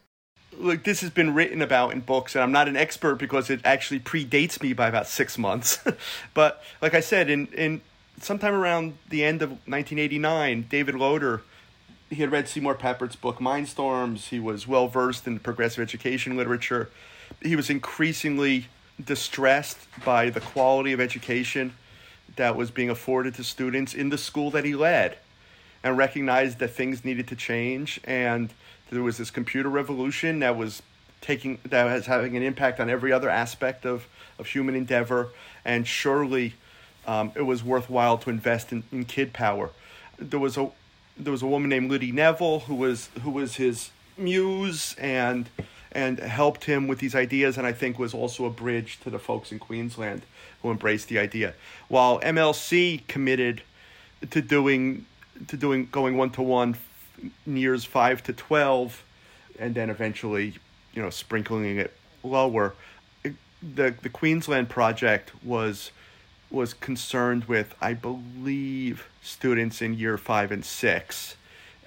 Look, 0.58 0.84
this 0.84 1.02
has 1.02 1.10
been 1.10 1.34
written 1.34 1.62
about 1.62 1.92
in 1.92 2.02
books, 2.02 2.36
and 2.36 2.44
I'm 2.44 2.52
not 2.52 2.68
an 2.68 2.76
expert 2.76 3.16
because 3.16 3.50
it 3.50 3.62
actually 3.64 4.00
predates 4.00 4.62
me 4.62 4.74
by 4.74 4.88
about 4.88 5.08
six 5.08 5.38
months. 5.38 5.80
but 6.34 6.64
like 6.82 6.94
I 6.94 7.00
said, 7.00 7.30
in, 7.30 7.48
in 7.48 7.82
sometime 8.22 8.54
around 8.54 8.98
the 9.10 9.24
end 9.24 9.42
of 9.42 9.50
1989, 9.50 10.68
David 10.70 10.96
Loader 10.96 11.42
he 12.10 12.18
had 12.18 12.32
read 12.32 12.48
Seymour 12.48 12.76
Papert's 12.76 13.16
book 13.16 13.40
Mindstorms. 13.40 14.30
He 14.30 14.40
was 14.40 14.68
well 14.68 14.88
versed 14.88 15.28
in 15.28 15.40
progressive 15.40 15.82
education 15.82 16.38
literature. 16.38 16.90
He 17.42 17.56
was 17.56 17.70
increasingly 17.70 18.68
distressed 19.04 19.80
by 20.06 20.30
the 20.30 20.40
quality 20.40 20.94
of 20.94 21.00
education 21.00 21.74
that 22.36 22.56
was 22.56 22.72
being 22.72 22.90
afforded 22.90 23.36
to 23.36 23.44
students 23.44 23.94
in 23.94 24.10
the 24.10 24.18
school 24.18 24.52
that 24.52 24.66
he 24.66 24.76
led 24.76 25.18
and 25.84 25.98
recognized 25.98 26.60
that 26.60 26.70
things 26.70 27.04
needed 27.04 27.28
to 27.28 27.36
change 27.36 28.00
and 28.04 28.54
there 28.90 29.04
was 29.04 29.18
this 29.18 29.32
computer 29.32 29.70
revolution 29.70 30.40
that 30.40 30.56
was 30.56 30.82
taking 31.22 31.60
that 31.66 31.86
was 31.86 32.06
having 32.06 32.38
an 32.38 32.44
impact 32.44 32.80
on 32.80 32.90
every 32.90 33.12
other 33.12 33.30
aspect 33.30 33.86
of, 33.86 34.08
of 34.38 34.48
human 34.48 34.76
endeavor 34.76 35.30
and 35.64 35.88
surely 35.88 36.54
um, 37.08 37.32
it 37.36 37.42
was 37.42 37.64
worthwhile 37.64 38.18
to 38.18 38.30
invest 38.30 38.72
in, 38.72 38.84
in 38.92 39.06
kid 39.06 39.34
power 39.34 39.72
there 40.20 40.40
was 40.40 40.58
a 40.58 40.70
there 41.18 41.32
was 41.32 41.42
a 41.42 41.48
woman 41.48 41.70
named 41.70 41.90
Liddy 41.90 42.12
Nevile 42.12 42.60
who 42.64 42.76
was 42.76 43.10
who 43.24 43.32
was 43.32 43.56
his 43.56 43.92
muse 44.18 44.96
and 45.00 45.50
and 45.92 46.20
helped 46.20 46.66
him 46.66 46.88
with 46.88 47.00
these 47.00 47.16
ideas 47.16 47.58
and 47.58 47.66
I 47.66 47.72
think 47.72 47.98
was 47.98 48.14
also 48.14 48.46
a 48.46 48.50
bridge 48.50 49.00
to 49.02 49.10
the 49.10 49.20
folks 49.20 49.52
in 49.52 49.60
Queensland 49.60 50.24
who 50.62 50.70
embraced 50.72 51.08
the 51.08 51.20
idea. 51.20 51.54
While 51.88 52.20
MLC 52.20 53.08
committed 53.08 53.62
to 54.30 54.42
doing 54.42 55.06
to 55.48 55.58
doing 55.58 55.88
going 55.92 56.18
one 56.18 56.32
to 56.32 56.42
one 56.42 56.76
years 57.46 57.86
5 57.86 58.24
to 58.24 58.34
12 58.34 59.04
and 59.60 59.76
then 59.76 59.90
eventually, 59.90 60.54
you 60.94 61.02
know, 61.02 61.10
sprinkling 61.10 61.78
it 61.78 61.94
lower. 62.24 62.74
The 63.24 63.96
the 64.02 64.10
Queensland 64.10 64.70
project 64.70 65.32
was 65.44 65.92
was 66.52 66.74
concerned 66.74 67.46
with, 67.46 67.74
I 67.82 67.94
believe, 67.94 69.08
students 69.22 69.82
in 69.82 69.96
year 69.96 70.18
five 70.18 70.52
and 70.52 70.64
six, 70.64 71.36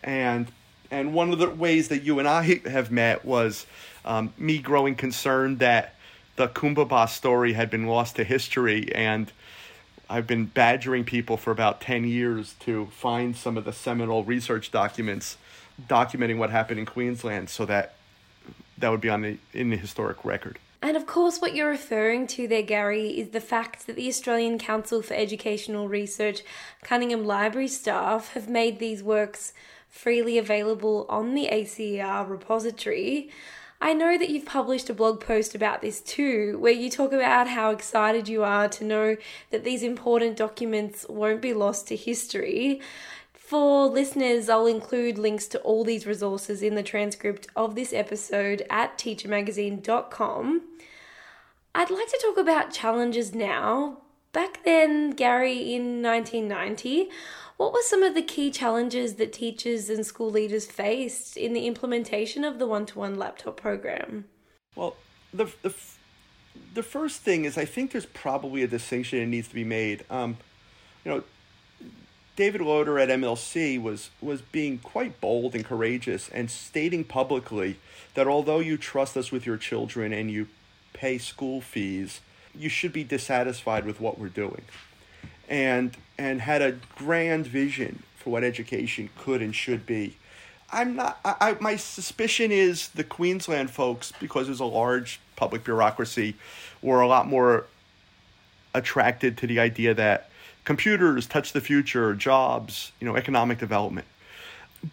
and 0.03 0.51
and 0.91 1.15
one 1.15 1.33
of 1.33 1.39
the 1.39 1.51
ways 1.51 1.89
that 1.89 2.03
you 2.03 2.19
and 2.19 2.27
I 2.27 2.61
have 2.67 2.91
met 2.91 3.25
was 3.25 3.67
um, 4.05 4.33
me 4.39 4.59
growing 4.59 4.95
concerned 4.95 5.59
that 5.59 5.95
the 6.37 6.49
Coombabah 6.49 7.09
story 7.09 7.53
had 7.53 7.71
been 7.71 7.87
lost 7.87 8.17
to 8.17 8.25
history, 8.25 8.93
and 8.95 9.31
I've 10.11 10.27
been 10.27 10.47
badgering 10.47 11.05
people 11.05 11.37
for 11.37 11.51
about 11.51 11.81
ten 11.81 12.05
years 12.05 12.55
to 12.61 12.87
find 12.87 13.37
some 13.37 13.57
of 13.57 13.65
the 13.65 13.73
seminal 13.73 14.25
research 14.25 14.71
documents 14.71 15.37
documenting 15.89 16.39
what 16.39 16.51
happened 16.51 16.81
in 16.81 16.87
Queensland, 16.87 17.51
so 17.51 17.65
that 17.67 17.95
that 18.79 18.91
would 18.91 19.01
be 19.01 19.09
on 19.09 19.23
the 19.23 19.39
in 19.53 19.71
the 19.71 19.77
historic 19.77 20.25
record. 20.25 20.59
And 20.81 20.97
of 20.97 21.07
course, 21.07 21.41
what 21.41 21.55
you're 21.55 21.69
referring 21.69 22.29
to 22.29 22.47
there, 22.47 22.63
Gary, 22.63 23.09
is 23.09 23.31
the 23.31 23.41
fact 23.41 23.87
that 23.87 23.97
the 23.97 24.07
Australian 24.09 24.59
Council 24.59 25.03
for 25.03 25.15
Educational 25.15 25.89
Research 25.89 26.43
Cunningham 26.83 27.25
Library 27.25 27.69
staff 27.69 28.33
have 28.35 28.49
made 28.49 28.79
these 28.79 29.03
works 29.03 29.53
freely 29.91 30.39
available 30.39 31.05
on 31.09 31.35
the 31.35 31.49
ACER 31.49 32.25
repository. 32.29 33.31
I 33.81 33.93
know 33.93 34.19
that 34.19 34.29
you've 34.29 34.45
published 34.45 34.91
a 34.91 34.95
blog 34.95 35.21
post 35.21 35.55
about 35.55 35.83
this 35.83 36.01
too, 36.01 36.59
where 36.59 36.73
you 36.73 36.91
talk 36.91 37.13
about 37.13 37.49
how 37.49 37.71
excited 37.71 38.29
you 38.29 38.43
are 38.43 38.69
to 38.69 38.85
know 38.85 39.17
that 39.51 39.63
these 39.63 39.85
important 39.85 40.37
documents 40.37 41.07
won't 41.09 41.41
be 41.41 41.55
lost 41.55 41.87
to 41.89 41.97
history. 41.97 42.81
For 43.33 43.87
listeners, 43.87 44.49
I'll 44.49 44.67
include 44.67 45.17
links 45.17 45.47
to 45.49 45.59
all 45.61 45.85
these 45.85 46.07
resources 46.07 46.63
in 46.63 46.75
the 46.75 46.83
transcript 46.83 47.47
of 47.55 47.77
this 47.77 47.93
episode 47.93 48.67
at 48.69 48.99
teachermagazine.com. 48.99 50.63
I'd 51.75 51.91
like 51.91 52.09
to 52.09 52.21
talk 52.21 52.37
about 52.37 52.73
challenges 52.73 53.35
now. 53.35 53.99
Back 54.33 54.65
then, 54.65 55.13
Gary, 55.13 55.75
in 55.75 56.03
1990, 56.03 57.09
what 57.59 57.73
were 57.73 57.83
some 57.83 58.03
of 58.05 58.15
the 58.15 58.23
key 58.23 58.51
challenges 58.51 59.17
that 59.17 59.33
teachers 59.33 59.91
and 59.91 60.07
school 60.07 60.31
leaders 60.31 60.65
faced 60.65 61.37
in 61.37 61.53
the 61.53 61.67
implementation 61.67 62.45
of 62.45 62.59
the 62.59 62.67
one 62.67 62.87
to 62.87 62.99
one 63.01 63.17
laptop 63.17 63.57
program? 63.57 64.25
Well, 64.77 64.97
the, 65.35 65.47
the, 65.63 65.75
the 66.75 66.85
first 66.85 67.21
thing 67.21 67.45
is 67.45 67.59
I 67.59 67.65
think 67.65 67.91
there's 67.91 68.07
probably 68.07 68.63
a 68.63 68.69
distinction 68.69 69.19
that 69.19 69.27
needs 69.27 69.49
to 69.49 69.55
be 69.55 69.65
made. 69.65 70.05
Um, 70.09 70.37
you 71.05 71.11
know, 71.11 71.25
David 72.37 72.61
Loader 72.61 73.01
at 73.01 73.09
MLC 73.09 73.83
was 73.83 74.11
was 74.21 74.41
being 74.41 74.79
quite 74.79 75.21
bold 75.21 75.57
and 75.57 75.65
courageous 75.65 76.29
and 76.29 76.49
stating 76.49 77.03
publicly 77.03 77.81
that 78.15 78.29
although 78.29 78.61
you 78.61 78.77
trust 78.77 79.17
us 79.17 79.33
with 79.33 79.45
your 79.45 79.57
children 79.57 80.13
and 80.13 80.31
you 80.31 80.47
pay 80.93 81.19
school 81.19 81.61
fees, 81.61 82.21
you 82.55 82.69
should 82.69 82.93
be 82.93 83.03
dissatisfied 83.03 83.85
with 83.85 84.01
what 84.01 84.21
we're 84.21 84.29
doing. 84.29 84.63
And 85.49 85.97
and 86.19 86.41
had 86.41 86.61
a 86.61 86.73
grand 86.97 87.47
vision 87.47 88.03
for 88.17 88.31
what 88.31 88.45
education 88.45 89.09
could 89.17 89.41
and 89.41 89.55
should 89.55 89.87
be. 89.87 90.17
I'm 90.71 90.97
not 90.97 91.19
I, 91.25 91.35
I 91.41 91.57
my 91.61 91.77
suspicion 91.77 92.53
is 92.53 92.89
the 92.89 93.05
Queensland 93.05 93.71
folks 93.71 94.13
because 94.21 94.47
there's 94.47 94.61
a 94.61 94.67
large 94.67 95.21
public 95.37 95.65
bureaucracy 95.65 96.35
were 96.83 97.01
a 97.01 97.09
lot 97.09 97.27
more 97.27 97.67
attracted 98.75 99.39
to 99.39 99.47
the 99.47 99.59
idea 99.59 99.95
that 99.95 100.31
computers 100.65 101.27
touch 101.27 101.53
the 101.53 101.61
future, 101.61 102.15
jobs, 102.15 102.93
you 103.01 103.07
know, 103.07 103.17
economic 103.17 103.59
development. 103.59 104.07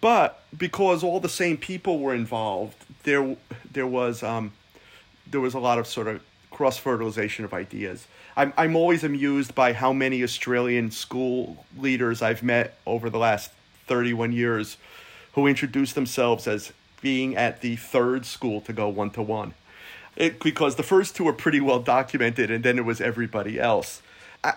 But 0.01 0.41
because 0.57 1.03
all 1.03 1.19
the 1.19 1.29
same 1.29 1.57
people 1.57 1.99
were 1.99 2.15
involved, 2.15 2.77
there 3.03 3.35
there 3.71 3.87
was 3.87 4.23
um, 4.23 4.53
there 5.27 5.41
was 5.41 5.53
a 5.53 5.59
lot 5.59 5.77
of 5.77 5.87
sort 5.87 6.07
of 6.07 6.21
cross 6.55 6.77
fertilization 6.77 7.45
of 7.45 7.53
ideas. 7.53 8.07
I'm 8.37 8.53
I'm 8.57 8.75
always 8.75 9.03
amused 9.03 9.53
by 9.53 9.73
how 9.73 9.93
many 9.93 10.23
Australian 10.23 10.89
school 10.91 11.65
leaders 11.77 12.21
I've 12.21 12.41
met 12.41 12.77
over 12.85 13.09
the 13.09 13.19
last 13.19 13.51
31 13.87 14.31
years 14.31 14.77
who 15.33 15.47
introduce 15.47 15.93
themselves 15.93 16.47
as 16.47 16.71
being 17.01 17.35
at 17.35 17.61
the 17.61 17.75
third 17.75 18.25
school 18.25 18.61
to 18.61 18.73
go 18.73 18.87
one 18.87 19.11
to 19.11 19.21
one. 19.21 19.53
because 20.41 20.75
the 20.75 20.83
first 20.83 21.15
two 21.15 21.27
are 21.27 21.33
pretty 21.33 21.59
well 21.59 21.79
documented 21.79 22.49
and 22.49 22.63
then 22.63 22.77
it 22.77 22.85
was 22.85 23.01
everybody 23.01 23.59
else 23.59 24.01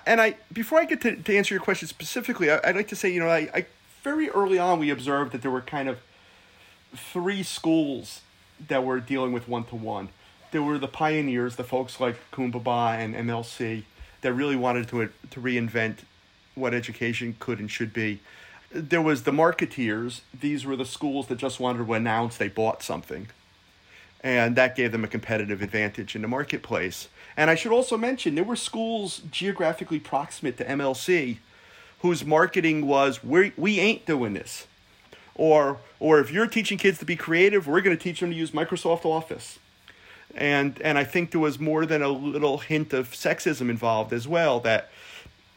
and 0.07 0.21
I 0.21 0.37
before 0.52 0.78
I 0.78 0.85
get 0.85 1.00
to, 1.02 1.17
to 1.17 1.37
answer 1.37 1.55
your 1.55 1.62
question 1.62 1.88
specifically, 1.88 2.50
I, 2.50 2.61
would 2.67 2.76
like 2.76 2.88
to 2.88 2.97
say 2.97 3.11
you 3.11 3.21
know 3.21 3.28
I, 3.28 3.49
I 3.55 3.67
very 4.02 4.28
early 4.31 4.59
on 4.59 4.78
we 4.78 4.90
observed 4.90 5.33
that 5.33 5.43
there 5.43 5.50
were 5.50 5.61
kind 5.61 5.88
of 5.88 5.99
three 6.95 7.43
schools 7.43 8.23
that 8.69 8.85
were 8.85 9.00
dealing 9.00 9.33
with 9.33 9.49
one 9.49 9.64
to 9.64 9.76
one. 9.76 10.09
There 10.50 10.62
were 10.62 10.78
the 10.78 10.88
pioneers, 10.88 11.57
the 11.57 11.64
folks 11.64 12.00
like 12.00 12.17
Coombabah 12.33 12.99
and 12.99 13.14
MLC 13.14 13.85
that 14.23 14.33
really 14.33 14.57
wanted 14.57 14.88
to 14.88 15.11
to 15.31 15.40
reinvent 15.40 15.99
what 16.55 16.75
education 16.75 17.37
could 17.38 17.61
and 17.61 17.71
should 17.71 17.93
be. 17.93 18.21
There 18.71 19.02
was 19.02 19.23
the 19.23 19.31
marketeers. 19.31 20.21
These 20.38 20.67
were 20.67 20.76
the 20.76 20.85
schools 20.85 21.28
that 21.28 21.38
just 21.38 21.61
wanted 21.61 21.87
to 21.87 21.93
announce 21.95 22.37
they 22.37 22.49
bought 22.49 22.83
something 22.83 23.28
and 24.21 24.57
that 24.57 24.75
gave 24.75 24.93
them 24.93 25.05
a 25.05 25.09
competitive 25.09 25.62
advantage 25.62 26.17
in 26.17 26.23
the 26.23 26.28
marketplace. 26.28 27.09
And 27.37 27.50
I 27.50 27.55
should 27.55 27.73
also 27.73 27.97
mention 27.97 28.35
there 28.35 28.45
were 28.45 28.57
schools 28.57 29.23
geographically 29.31 30.00
proximate 30.00 30.57
to 30.59 30.64
MLC 30.64 31.38
whose 32.00 32.25
marketing 32.25 32.87
was 32.87 33.23
we 33.25 33.52
we 33.57 33.81
ain't 33.81 34.07
doing 34.07 34.35
this. 34.35 34.67
Or 35.35 35.78
or 36.00 36.21
if 36.21 36.33
you're 36.33 36.47
teaching 36.47 36.78
kids 36.78 36.99
to 36.99 37.05
be 37.05 37.17
creative, 37.17 37.67
we're 37.67 37.81
going 37.81 37.97
to 37.97 38.02
teach 38.02 38.21
them 38.21 38.31
to 38.31 38.37
use 38.37 38.50
Microsoft 38.50 39.05
Office. 39.05 39.59
And 40.35 40.80
and 40.82 40.99
I 40.99 41.04
think 41.04 41.30
there 41.32 41.40
was 41.40 41.58
more 41.58 41.87
than 41.87 42.02
a 42.02 42.08
little 42.08 42.58
hint 42.58 42.92
of 42.92 43.11
sexism 43.12 43.70
involved 43.70 44.12
as 44.12 44.28
well 44.28 44.61
that 44.61 44.90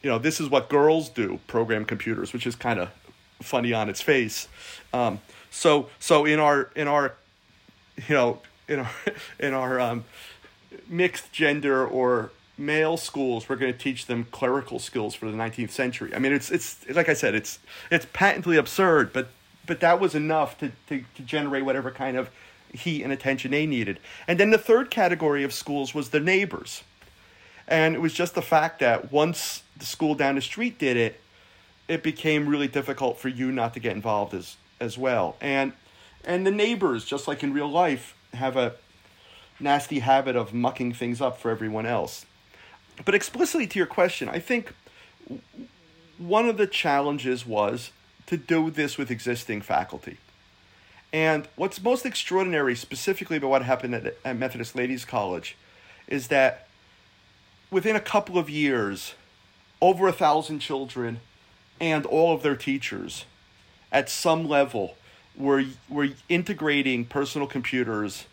you 0.02 0.10
know, 0.10 0.18
this 0.18 0.40
is 0.40 0.48
what 0.48 0.68
girls 0.68 1.08
do, 1.08 1.38
program 1.46 1.84
computers, 1.84 2.32
which 2.32 2.46
is 2.46 2.56
kind 2.56 2.80
of 2.80 2.90
funny 3.40 3.72
on 3.72 3.88
its 3.88 4.00
face. 4.00 4.48
Um, 4.92 5.20
so 5.50 5.88
so 6.00 6.24
in 6.24 6.40
our 6.40 6.70
in 6.74 6.88
our 6.88 7.14
you 8.08 8.14
know 8.14 8.40
in 8.66 8.80
our 8.80 8.90
in 9.38 9.52
our 9.52 9.78
um, 9.78 10.04
mixed 10.88 11.32
gender 11.32 11.86
or 11.86 12.32
male 12.58 12.96
schools 12.96 13.48
we're 13.48 13.56
going 13.56 13.72
to 13.72 13.78
teach 13.78 14.06
them 14.06 14.26
clerical 14.30 14.78
skills 14.78 15.14
for 15.14 15.30
the 15.30 15.36
19th 15.36 15.70
century 15.70 16.14
i 16.14 16.18
mean 16.18 16.32
it's 16.32 16.50
it's 16.50 16.84
like 16.90 17.08
i 17.08 17.14
said 17.14 17.34
it's 17.34 17.58
it's 17.90 18.06
patently 18.12 18.58
absurd 18.58 19.10
but 19.12 19.28
but 19.66 19.80
that 19.80 19.98
was 19.98 20.14
enough 20.14 20.58
to, 20.58 20.70
to, 20.86 21.02
to 21.14 21.22
generate 21.22 21.64
whatever 21.64 21.90
kind 21.90 22.16
of 22.16 22.30
heat 22.72 23.02
and 23.02 23.12
attention 23.12 23.50
they 23.50 23.66
needed 23.66 23.98
and 24.26 24.40
then 24.40 24.50
the 24.50 24.58
third 24.58 24.90
category 24.90 25.44
of 25.44 25.52
schools 25.52 25.94
was 25.94 26.10
the 26.10 26.20
neighbors 26.20 26.82
and 27.68 27.94
it 27.94 28.00
was 28.00 28.12
just 28.12 28.34
the 28.34 28.42
fact 28.42 28.80
that 28.80 29.12
once 29.12 29.62
the 29.78 29.84
school 29.84 30.14
down 30.14 30.34
the 30.34 30.40
street 30.40 30.78
did 30.78 30.96
it 30.96 31.20
it 31.88 32.02
became 32.02 32.48
really 32.48 32.68
difficult 32.68 33.18
for 33.18 33.28
you 33.28 33.52
not 33.52 33.74
to 33.74 33.80
get 33.80 33.94
involved 33.94 34.32
as 34.34 34.56
as 34.80 34.96
well 34.96 35.36
and 35.40 35.72
and 36.24 36.46
the 36.46 36.50
neighbors 36.50 37.04
just 37.04 37.28
like 37.28 37.42
in 37.42 37.52
real 37.52 37.70
life 37.70 38.14
have 38.32 38.56
a 38.56 38.72
nasty 39.62 40.00
habit 40.00 40.36
of 40.36 40.52
mucking 40.52 40.92
things 40.92 41.20
up 41.20 41.38
for 41.38 41.50
everyone 41.50 41.86
else. 41.86 42.26
But 43.04 43.14
explicitly 43.14 43.66
to 43.68 43.78
your 43.78 43.86
question, 43.86 44.28
I 44.28 44.38
think 44.38 44.74
one 46.18 46.48
of 46.48 46.56
the 46.56 46.66
challenges 46.66 47.46
was 47.46 47.90
to 48.26 48.36
do 48.36 48.70
this 48.70 48.98
with 48.98 49.10
existing 49.10 49.62
faculty. 49.62 50.18
And 51.12 51.46
what's 51.56 51.82
most 51.82 52.06
extraordinary, 52.06 52.74
specifically 52.74 53.36
about 53.36 53.50
what 53.50 53.62
happened 53.64 53.94
at, 53.94 54.16
at 54.24 54.36
Methodist 54.36 54.74
Ladies 54.74 55.04
College, 55.04 55.56
is 56.08 56.28
that 56.28 56.68
within 57.70 57.96
a 57.96 58.00
couple 58.00 58.38
of 58.38 58.48
years, 58.48 59.14
over 59.80 60.08
a 60.08 60.12
thousand 60.12 60.60
children 60.60 61.20
and 61.80 62.06
all 62.06 62.34
of 62.34 62.42
their 62.42 62.56
teachers 62.56 63.24
at 63.90 64.08
some 64.08 64.48
level 64.48 64.96
were, 65.36 65.64
were 65.88 66.08
integrating 66.28 67.04
personal 67.04 67.46
computers, 67.46 68.26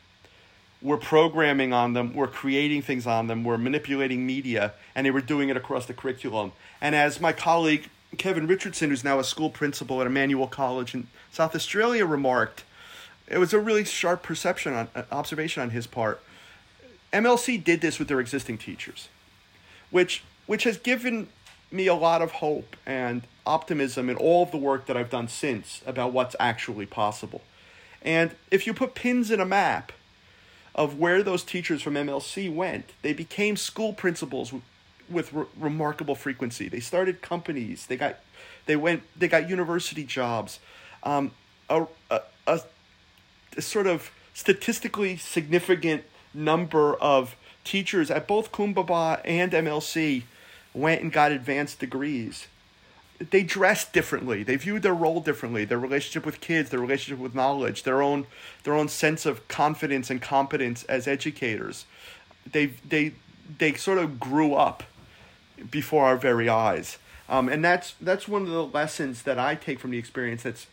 we're 0.81 0.97
programming 0.97 1.73
on 1.73 1.93
them, 1.93 2.13
we're 2.13 2.27
creating 2.27 2.81
things 2.81 3.05
on 3.05 3.27
them, 3.27 3.43
we're 3.43 3.57
manipulating 3.57 4.25
media, 4.25 4.73
and 4.95 5.05
they 5.05 5.11
were 5.11 5.21
doing 5.21 5.49
it 5.49 5.57
across 5.57 5.85
the 5.85 5.93
curriculum. 5.93 6.53
And 6.79 6.95
as 6.95 7.19
my 7.19 7.33
colleague 7.33 7.89
Kevin 8.17 8.47
Richardson, 8.47 8.89
who's 8.89 9.03
now 9.03 9.19
a 9.19 9.23
school 9.23 9.49
principal 9.49 10.01
at 10.01 10.07
Emmanuel 10.07 10.47
College 10.47 10.95
in 10.95 11.07
South 11.31 11.55
Australia, 11.55 12.05
remarked, 12.05 12.63
it 13.29 13.37
was 13.37 13.53
a 13.53 13.59
really 13.59 13.85
sharp 13.85 14.23
perception 14.23 14.73
on 14.73 14.87
uh, 14.95 15.03
observation 15.11 15.61
on 15.61 15.69
his 15.69 15.87
part. 15.87 16.21
MLC 17.13 17.63
did 17.63 17.81
this 17.81 17.99
with 17.99 18.07
their 18.07 18.19
existing 18.19 18.57
teachers, 18.57 19.09
which 19.91 20.23
which 20.45 20.63
has 20.63 20.77
given 20.77 21.29
me 21.71 21.85
a 21.87 21.93
lot 21.93 22.21
of 22.21 22.31
hope 22.33 22.75
and 22.85 23.21
optimism 23.45 24.09
in 24.09 24.15
all 24.15 24.43
of 24.43 24.51
the 24.51 24.57
work 24.57 24.87
that 24.87 24.97
I've 24.97 25.09
done 25.09 25.27
since 25.27 25.81
about 25.85 26.11
what's 26.11 26.35
actually 26.39 26.87
possible. 26.87 27.41
And 28.01 28.31
if 28.49 28.65
you 28.65 28.73
put 28.73 28.95
pins 28.95 29.29
in 29.29 29.39
a 29.39 29.45
map 29.45 29.91
of 30.73 30.97
where 30.97 31.21
those 31.21 31.43
teachers 31.43 31.81
from 31.81 31.93
MLC 31.93 32.53
went, 32.53 32.91
they 33.01 33.13
became 33.13 33.55
school 33.55 33.93
principals 33.93 34.53
with, 35.09 35.33
re- 35.33 35.45
remarkable 35.59 36.15
frequency. 36.15 36.69
They 36.69 36.79
started 36.79 37.21
companies. 37.21 37.85
They 37.85 37.97
got 37.97 38.19
they 38.65 38.75
went 38.75 39.03
they 39.17 39.27
got 39.27 39.49
university 39.49 40.03
jobs. 40.03 40.59
Um, 41.03 41.31
a, 41.69 41.85
a, 42.09 42.21
a 42.47 42.61
sort 43.65 43.87
of 43.87 44.11
statistically 44.33 45.17
significant 45.17 46.03
number 46.33 46.95
of 46.95 47.35
teachers 47.63 48.09
at 48.09 48.27
both 48.27 48.51
Coombabah 48.51 49.21
and 49.25 49.51
MLC 49.51 50.23
went 50.73 51.01
and 51.01 51.11
got 51.11 51.31
advanced 51.31 51.79
degrees. 51.79 52.47
They 53.19 53.43
dressed 53.43 53.91
differently. 53.91 54.43
They 54.43 54.55
viewed 54.55 54.81
their 54.81 54.93
role 54.93 55.19
differently. 55.19 55.65
Their 55.65 55.79
relationship 55.79 56.25
with 56.25 56.39
kids, 56.39 56.69
their 56.69 56.79
relationship 56.79 57.19
with 57.19 57.35
knowledge, 57.35 57.83
their 57.83 58.01
own 58.01 58.27
their 58.63 58.73
own 58.73 58.87
sense 58.87 59.25
of 59.25 59.45
confidence 59.49 60.09
and 60.09 60.21
competence 60.21 60.83
as 60.83 61.05
educators. 61.05 61.85
They 62.49 62.67
they 62.87 63.13
they 63.57 63.73
sort 63.73 63.97
of 63.97 64.19
grew 64.19 64.53
up 64.53 64.83
before 65.69 66.05
our 66.05 66.15
very 66.15 66.47
eyes. 66.47 66.97
Um, 67.27 67.49
and 67.49 67.63
that's 67.63 67.93
that's 67.99 68.27
one 68.27 68.43
of 68.43 68.49
the 68.49 68.65
lessons 68.65 69.23
that 69.23 69.37
I 69.37 69.55
take 69.55 69.79
from 69.79 69.91
the 69.91 69.97
experience 69.97 70.43
that's 70.43 70.67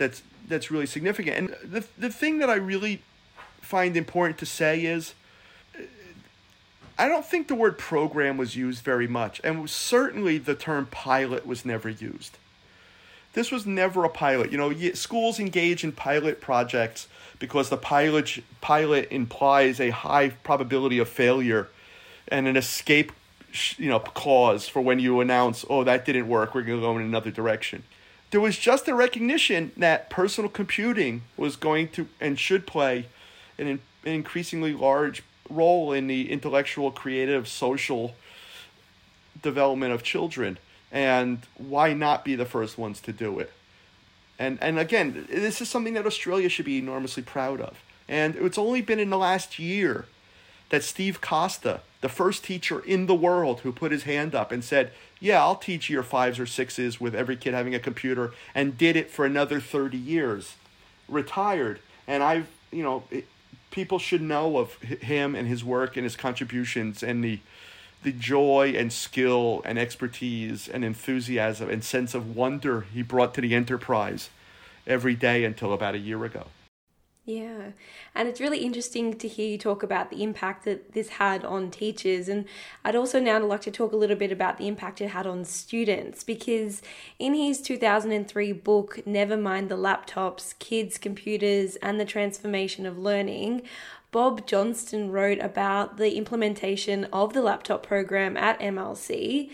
that's 0.00 0.22
that's 0.48 0.70
really 0.70 0.86
significant. 0.86 1.36
And 1.36 1.72
the 1.72 1.86
the 1.96 2.10
thing 2.10 2.38
that 2.38 2.50
I 2.50 2.56
really 2.56 3.02
find 3.60 3.96
important 3.96 4.38
to 4.38 4.46
say 4.46 4.84
is 4.84 5.14
I 6.98 7.06
don't 7.06 7.24
think 7.24 7.46
the 7.46 7.54
word 7.54 7.78
program 7.78 8.36
was 8.36 8.56
used 8.56 8.82
very 8.82 9.06
much, 9.06 9.40
and 9.44 9.70
certainly 9.70 10.38
the 10.38 10.54
term 10.54 10.86
pilot 10.86 11.46
was 11.46 11.64
never 11.64 11.88
used. 11.88 12.38
This 13.34 13.52
was 13.52 13.64
never 13.64 14.04
a 14.04 14.08
pilot. 14.08 14.50
You 14.50 14.58
know, 14.58 14.74
schools 14.94 15.38
engage 15.38 15.84
in 15.84 15.92
pilot 15.92 16.40
projects 16.40 17.06
because 17.38 17.68
the 17.68 17.76
pilot 17.76 18.42
pilot 18.60 19.08
implies 19.12 19.78
a 19.80 19.90
high 19.90 20.30
probability 20.30 20.98
of 20.98 21.08
failure 21.08 21.68
and 22.26 22.48
an 22.48 22.56
escape 22.56 23.12
you 23.76 23.88
know 23.88 23.98
clause 23.98 24.66
for 24.66 24.80
when 24.80 24.98
you 24.98 25.20
announce, 25.20 25.64
"Oh, 25.68 25.84
that 25.84 26.06
didn't 26.06 26.26
work. 26.26 26.54
We're 26.54 26.62
going 26.62 26.80
to 26.80 26.86
go 26.86 26.96
in 26.96 27.04
another 27.04 27.30
direction." 27.30 27.82
There 28.30 28.40
was 28.40 28.56
just 28.56 28.86
a 28.88 28.94
recognition 28.94 29.72
that 29.76 30.08
personal 30.08 30.50
computing 30.50 31.22
was 31.36 31.56
going 31.56 31.88
to 31.88 32.08
and 32.20 32.38
should 32.38 32.66
play 32.66 33.06
an, 33.58 33.66
an 33.66 33.80
increasingly 34.04 34.72
large 34.72 35.22
role 35.48 35.92
in 35.92 36.06
the 36.06 36.30
intellectual, 36.30 36.92
creative, 36.92 37.48
social 37.48 38.14
development 39.42 39.92
of 39.92 40.02
children. 40.02 40.58
And 40.92 41.40
why 41.56 41.92
not 41.92 42.24
be 42.24 42.34
the 42.36 42.44
first 42.44 42.78
ones 42.78 43.00
to 43.02 43.12
do 43.12 43.38
it? 43.38 43.52
And 44.38 44.58
and 44.62 44.78
again, 44.78 45.26
this 45.28 45.60
is 45.60 45.68
something 45.68 45.94
that 45.94 46.06
Australia 46.06 46.48
should 46.48 46.64
be 46.64 46.78
enormously 46.78 47.22
proud 47.22 47.60
of. 47.60 47.82
And 48.08 48.34
it's 48.36 48.58
only 48.58 48.80
been 48.80 48.98
in 48.98 49.10
the 49.10 49.18
last 49.18 49.58
year 49.58 50.06
that 50.70 50.82
Steve 50.82 51.20
Costa, 51.20 51.80
the 52.00 52.08
first 52.08 52.44
teacher 52.44 52.80
in 52.80 53.06
the 53.06 53.14
world 53.14 53.60
who 53.60 53.72
put 53.72 53.92
his 53.92 54.04
hand 54.04 54.34
up 54.34 54.50
and 54.50 54.64
said, 54.64 54.92
Yeah, 55.20 55.42
I'll 55.42 55.56
teach 55.56 55.90
year 55.90 56.02
fives 56.02 56.38
or 56.38 56.46
sixes 56.46 56.98
with 56.98 57.14
every 57.14 57.36
kid 57.36 57.52
having 57.52 57.74
a 57.74 57.78
computer, 57.78 58.32
and 58.54 58.76
did 58.76 58.96
it 58.96 59.10
for 59.10 59.26
another 59.26 59.60
30 59.60 59.98
years, 59.98 60.56
retired. 61.08 61.80
And 62.08 62.22
I've, 62.22 62.48
you 62.72 62.82
know, 62.82 63.04
it, 63.10 63.26
people 63.70 63.98
should 63.98 64.22
know 64.22 64.56
of 64.56 64.74
him 64.76 65.34
and 65.34 65.46
his 65.46 65.62
work 65.62 65.96
and 65.96 66.04
his 66.04 66.16
contributions 66.16 67.02
and 67.02 67.22
the 67.22 67.40
the 68.02 68.12
joy 68.12 68.72
and 68.74 68.90
skill 68.90 69.60
and 69.66 69.78
expertise 69.78 70.66
and 70.66 70.82
enthusiasm 70.82 71.68
and 71.68 71.84
sense 71.84 72.14
of 72.14 72.34
wonder 72.34 72.86
he 72.94 73.02
brought 73.02 73.34
to 73.34 73.42
the 73.42 73.54
enterprise 73.54 74.30
every 74.86 75.14
day 75.14 75.44
until 75.44 75.74
about 75.74 75.94
a 75.94 75.98
year 75.98 76.24
ago. 76.24 76.46
Yeah, 77.26 77.72
and 78.14 78.28
it's 78.28 78.40
really 78.40 78.60
interesting 78.64 79.16
to 79.18 79.28
hear 79.28 79.46
you 79.46 79.58
talk 79.58 79.82
about 79.82 80.10
the 80.10 80.22
impact 80.22 80.64
that 80.64 80.92
this 80.92 81.10
had 81.10 81.44
on 81.44 81.70
teachers. 81.70 82.28
And 82.28 82.46
I'd 82.82 82.96
also 82.96 83.20
now 83.20 83.38
like 83.44 83.60
to 83.62 83.70
talk 83.70 83.92
a 83.92 83.96
little 83.96 84.16
bit 84.16 84.32
about 84.32 84.56
the 84.56 84.66
impact 84.66 85.02
it 85.02 85.08
had 85.08 85.26
on 85.26 85.44
students 85.44 86.24
because 86.24 86.80
in 87.18 87.34
his 87.34 87.60
2003 87.60 88.52
book, 88.52 89.06
Never 89.06 89.36
Mind 89.36 89.68
the 89.68 89.76
Laptops, 89.76 90.58
Kids, 90.58 90.96
Computers, 90.96 91.76
and 91.76 92.00
the 92.00 92.06
Transformation 92.06 92.86
of 92.86 92.98
Learning, 92.98 93.62
Bob 94.12 94.46
Johnstone 94.46 95.10
wrote 95.10 95.38
about 95.40 95.98
the 95.98 96.16
implementation 96.16 97.04
of 97.12 97.34
the 97.34 97.42
laptop 97.42 97.86
program 97.86 98.36
at 98.36 98.58
MLC 98.60 99.50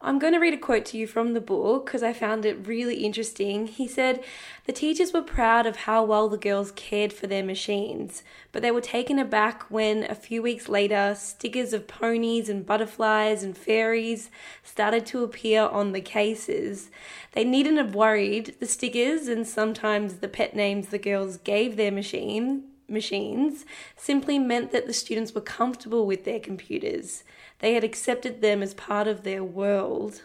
I'm 0.00 0.20
going 0.20 0.32
to 0.32 0.38
read 0.38 0.54
a 0.54 0.58
quote 0.58 0.84
to 0.86 0.96
you 0.96 1.08
from 1.08 1.34
the 1.34 1.40
book 1.40 1.86
because 1.86 2.04
I 2.04 2.12
found 2.12 2.44
it 2.44 2.68
really 2.68 3.04
interesting. 3.04 3.66
He 3.66 3.88
said, 3.88 4.22
The 4.64 4.72
teachers 4.72 5.12
were 5.12 5.22
proud 5.22 5.66
of 5.66 5.74
how 5.74 6.04
well 6.04 6.28
the 6.28 6.38
girls 6.38 6.70
cared 6.70 7.12
for 7.12 7.26
their 7.26 7.42
machines, 7.42 8.22
but 8.52 8.62
they 8.62 8.70
were 8.70 8.80
taken 8.80 9.18
aback 9.18 9.64
when, 9.72 10.04
a 10.04 10.14
few 10.14 10.40
weeks 10.40 10.68
later, 10.68 11.16
stickers 11.18 11.72
of 11.72 11.88
ponies 11.88 12.48
and 12.48 12.64
butterflies 12.64 13.42
and 13.42 13.58
fairies 13.58 14.30
started 14.62 15.04
to 15.06 15.24
appear 15.24 15.62
on 15.62 15.90
the 15.90 16.00
cases. 16.00 16.90
They 17.32 17.42
needn't 17.42 17.78
have 17.78 17.96
worried. 17.96 18.54
The 18.60 18.66
stickers 18.66 19.26
and 19.26 19.48
sometimes 19.48 20.18
the 20.18 20.28
pet 20.28 20.54
names 20.54 20.90
the 20.90 20.98
girls 20.98 21.38
gave 21.38 21.74
their 21.74 21.92
machine 21.92 22.67
machines 22.88 23.64
simply 23.96 24.38
meant 24.38 24.72
that 24.72 24.86
the 24.86 24.92
students 24.92 25.34
were 25.34 25.40
comfortable 25.40 26.06
with 26.06 26.24
their 26.24 26.40
computers. 26.40 27.22
They 27.58 27.74
had 27.74 27.84
accepted 27.84 28.40
them 28.40 28.62
as 28.62 28.74
part 28.74 29.06
of 29.06 29.22
their 29.22 29.44
world. 29.44 30.22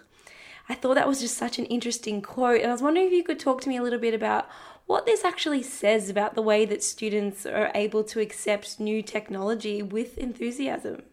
I 0.70 0.76
thought 0.76 0.96
that 0.96 1.08
was 1.08 1.20
just 1.20 1.38
such 1.38 1.60
an 1.60 1.66
interesting 1.66 2.22
quote, 2.22 2.62
and 2.62 2.70
I 2.70 2.74
was 2.74 2.82
wondering 2.82 3.08
if 3.08 3.14
you 3.14 3.24
could 3.24 3.40
talk 3.40 3.62
to 3.62 3.70
me 3.70 3.78
a 3.78 3.84
little 3.84 4.00
bit 4.00 4.14
about 4.14 4.48
what 4.86 5.06
this 5.06 5.24
actually 5.24 5.64
says 5.64 6.10
about 6.10 6.36
the 6.36 6.42
way 6.42 6.66
that 6.66 6.84
students 6.84 7.46
are 7.46 7.72
able 7.74 8.04
to 8.06 8.20
accept 8.20 8.80
new 8.80 9.02
technology 9.02 9.82
with 9.82 10.18
enthusiasm. 10.18 11.04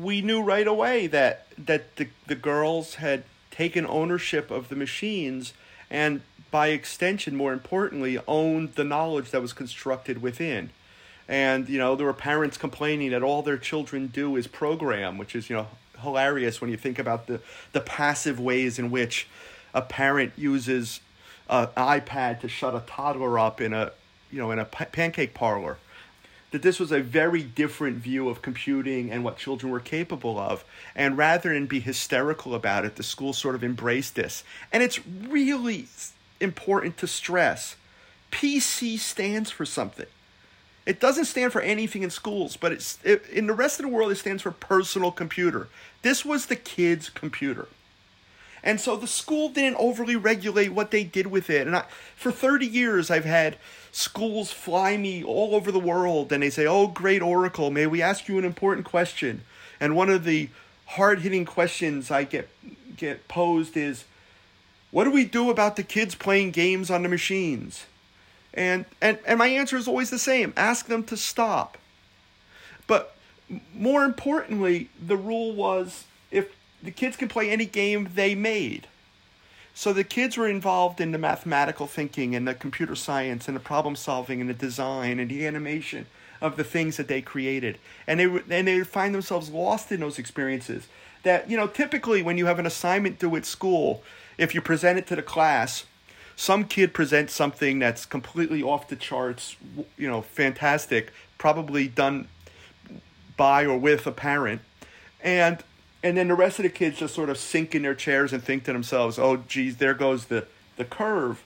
We 0.00 0.22
knew 0.22 0.42
right 0.42 0.66
away 0.66 1.06
that 1.08 1.46
that 1.58 1.96
the, 1.96 2.08
the 2.26 2.34
girls 2.34 2.96
had 2.96 3.24
taken 3.50 3.86
ownership 3.86 4.50
of 4.50 4.68
the 4.68 4.76
machines 4.76 5.52
and 5.90 6.22
by 6.50 6.68
extension, 6.68 7.36
more 7.36 7.52
importantly, 7.52 8.18
owned 8.26 8.74
the 8.74 8.84
knowledge 8.84 9.30
that 9.30 9.42
was 9.42 9.52
constructed 9.52 10.22
within. 10.22 10.70
And, 11.28 11.68
you 11.68 11.78
know, 11.78 11.96
there 11.96 12.06
were 12.06 12.12
parents 12.12 12.56
complaining 12.56 13.10
that 13.10 13.22
all 13.22 13.42
their 13.42 13.58
children 13.58 14.06
do 14.06 14.36
is 14.36 14.46
program, 14.46 15.18
which 15.18 15.34
is, 15.34 15.50
you 15.50 15.56
know, 15.56 15.66
hilarious 16.00 16.60
when 16.60 16.70
you 16.70 16.76
think 16.76 16.98
about 16.98 17.26
the, 17.26 17.40
the 17.72 17.80
passive 17.80 18.38
ways 18.38 18.78
in 18.78 18.90
which 18.90 19.26
a 19.74 19.82
parent 19.82 20.32
uses 20.36 21.00
an 21.48 21.66
iPad 21.76 22.40
to 22.40 22.48
shut 22.48 22.74
a 22.74 22.82
toddler 22.86 23.38
up 23.38 23.60
in 23.60 23.72
a, 23.72 23.92
you 24.30 24.38
know, 24.38 24.50
in 24.50 24.58
a 24.58 24.64
pancake 24.64 25.34
parlor. 25.34 25.78
That 26.52 26.62
this 26.62 26.78
was 26.78 26.92
a 26.92 27.00
very 27.00 27.42
different 27.42 27.96
view 27.96 28.28
of 28.28 28.40
computing 28.40 29.10
and 29.10 29.24
what 29.24 29.36
children 29.36 29.72
were 29.72 29.80
capable 29.80 30.38
of. 30.38 30.64
And 30.94 31.18
rather 31.18 31.52
than 31.52 31.66
be 31.66 31.80
hysterical 31.80 32.54
about 32.54 32.84
it, 32.84 32.94
the 32.96 33.02
school 33.02 33.32
sort 33.32 33.56
of 33.56 33.64
embraced 33.64 34.14
this. 34.14 34.44
And 34.72 34.82
it's 34.82 35.04
really 35.06 35.86
important 36.40 36.96
to 36.98 37.06
stress. 37.06 37.76
PC 38.30 38.98
stands 38.98 39.50
for 39.50 39.64
something. 39.64 40.06
It 40.84 41.00
doesn't 41.00 41.24
stand 41.24 41.52
for 41.52 41.60
anything 41.60 42.02
in 42.02 42.10
schools, 42.10 42.56
but 42.56 42.70
it's 42.70 42.98
it, 43.02 43.24
in 43.32 43.46
the 43.48 43.54
rest 43.54 43.80
of 43.80 43.86
the 43.86 43.92
world 43.92 44.12
it 44.12 44.16
stands 44.16 44.42
for 44.42 44.52
personal 44.52 45.10
computer. 45.10 45.68
This 46.02 46.24
was 46.24 46.46
the 46.46 46.56
kid's 46.56 47.08
computer. 47.08 47.66
And 48.62 48.80
so 48.80 48.96
the 48.96 49.06
school 49.06 49.48
didn't 49.48 49.76
overly 49.78 50.16
regulate 50.16 50.70
what 50.72 50.90
they 50.90 51.04
did 51.04 51.28
with 51.28 51.50
it. 51.50 51.66
And 51.66 51.76
I, 51.76 51.84
for 52.16 52.32
30 52.32 52.66
years, 52.66 53.10
I've 53.10 53.24
had 53.24 53.58
schools 53.92 54.50
fly 54.50 54.96
me 54.96 55.22
all 55.22 55.54
over 55.54 55.70
the 55.70 55.78
world 55.78 56.32
and 56.32 56.42
they 56.42 56.50
say, 56.50 56.66
Oh, 56.66 56.88
great 56.88 57.22
Oracle, 57.22 57.70
may 57.70 57.86
we 57.86 58.02
ask 58.02 58.28
you 58.28 58.38
an 58.38 58.44
important 58.44 58.84
question? 58.84 59.42
And 59.80 59.94
one 59.94 60.10
of 60.10 60.24
the 60.24 60.50
hard 60.86 61.20
hitting 61.20 61.44
questions 61.44 62.10
I 62.10 62.24
get, 62.24 62.48
get 62.96 63.28
posed 63.28 63.76
is, 63.76 64.04
what 64.96 65.04
do 65.04 65.10
we 65.10 65.26
do 65.26 65.50
about 65.50 65.76
the 65.76 65.82
kids 65.82 66.14
playing 66.14 66.52
games 66.52 66.90
on 66.90 67.02
the 67.02 67.08
machines? 67.10 67.84
And, 68.54 68.86
and, 69.02 69.18
and 69.26 69.38
my 69.38 69.48
answer 69.48 69.76
is 69.76 69.86
always 69.86 70.08
the 70.08 70.18
same 70.18 70.54
ask 70.56 70.86
them 70.86 71.04
to 71.04 71.18
stop. 71.18 71.76
But 72.86 73.14
more 73.74 74.04
importantly, 74.04 74.88
the 74.98 75.18
rule 75.18 75.54
was 75.54 76.04
if 76.30 76.56
the 76.82 76.90
kids 76.90 77.18
can 77.18 77.28
play 77.28 77.50
any 77.50 77.66
game 77.66 78.08
they 78.14 78.34
made. 78.34 78.86
So 79.74 79.92
the 79.92 80.02
kids 80.02 80.38
were 80.38 80.48
involved 80.48 80.98
in 80.98 81.12
the 81.12 81.18
mathematical 81.18 81.86
thinking 81.86 82.34
and 82.34 82.48
the 82.48 82.54
computer 82.54 82.94
science 82.94 83.48
and 83.48 83.54
the 83.54 83.60
problem 83.60 83.96
solving 83.96 84.40
and 84.40 84.48
the 84.48 84.54
design 84.54 85.20
and 85.20 85.30
the 85.30 85.46
animation 85.46 86.06
of 86.40 86.56
the 86.56 86.64
things 86.64 86.96
that 86.96 87.06
they 87.06 87.20
created. 87.20 87.76
And 88.06 88.18
they 88.18 88.26
would, 88.26 88.44
and 88.48 88.66
they 88.66 88.78
would 88.78 88.88
find 88.88 89.14
themselves 89.14 89.50
lost 89.50 89.92
in 89.92 90.00
those 90.00 90.18
experiences. 90.18 90.88
That, 91.22 91.50
you 91.50 91.58
know, 91.58 91.66
typically 91.66 92.22
when 92.22 92.38
you 92.38 92.46
have 92.46 92.58
an 92.58 92.64
assignment 92.64 93.18
due 93.18 93.36
at 93.36 93.44
school, 93.44 94.02
if 94.38 94.54
you 94.54 94.60
present 94.60 94.98
it 94.98 95.06
to 95.08 95.16
the 95.16 95.22
class, 95.22 95.84
some 96.36 96.64
kid 96.64 96.92
presents 96.92 97.34
something 97.34 97.78
that's 97.78 98.04
completely 98.04 98.62
off 98.62 98.88
the 98.88 98.96
charts, 98.96 99.56
you 99.96 100.08
know, 100.08 100.22
fantastic, 100.22 101.12
probably 101.38 101.88
done 101.88 102.28
by 103.36 103.64
or 103.64 103.78
with 103.78 104.06
a 104.06 104.12
parent, 104.12 104.60
and 105.22 105.62
and 106.02 106.16
then 106.16 106.28
the 106.28 106.34
rest 106.34 106.58
of 106.58 106.62
the 106.62 106.68
kids 106.68 106.98
just 106.98 107.14
sort 107.14 107.30
of 107.30 107.38
sink 107.38 107.74
in 107.74 107.82
their 107.82 107.94
chairs 107.94 108.32
and 108.32 108.42
think 108.42 108.64
to 108.64 108.72
themselves, 108.72 109.18
"Oh, 109.18 109.38
geez, 109.48 109.78
there 109.78 109.94
goes 109.94 110.26
the 110.26 110.46
the 110.76 110.84
curve." 110.84 111.42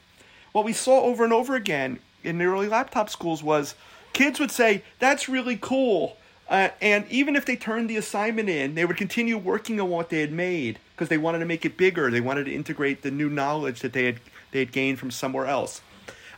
What 0.53 0.65
we 0.65 0.73
saw 0.73 1.03
over 1.03 1.23
and 1.23 1.33
over 1.33 1.55
again 1.55 2.01
in 2.25 2.39
the 2.39 2.45
early 2.45 2.69
laptop 2.69 3.09
schools 3.09 3.43
was 3.43 3.75
kids 4.13 4.41
would 4.41 4.51
say, 4.51 4.83
"That's 4.99 5.29
really 5.29 5.57
cool," 5.57 6.17
uh, 6.51 6.69
and 6.81 7.07
even 7.09 7.37
if 7.37 7.47
they 7.47 7.55
turned 7.55 7.89
the 7.89 7.97
assignment 7.97 8.49
in, 8.49 8.75
they 8.75 8.85
would 8.85 8.97
continue 8.97 9.39
working 9.39 9.81
on 9.81 9.89
what 9.89 10.11
they 10.11 10.21
had 10.21 10.33
made 10.33 10.81
because 10.93 11.09
they 11.09 11.17
wanted 11.17 11.39
to 11.39 11.45
make 11.45 11.65
it 11.65 11.77
bigger. 11.77 12.11
They 12.11 12.21
wanted 12.21 12.45
to 12.47 12.53
integrate 12.53 13.03
the 13.03 13.11
new 13.13 13.31
knowledge 13.31 13.81
that 13.81 13.93
they 13.93 14.05
had 14.05 14.21
they 14.51 14.59
had 14.59 14.73
gained 14.73 14.99
from 14.99 15.13
somewhere 15.13 15.47
else. 15.47 15.81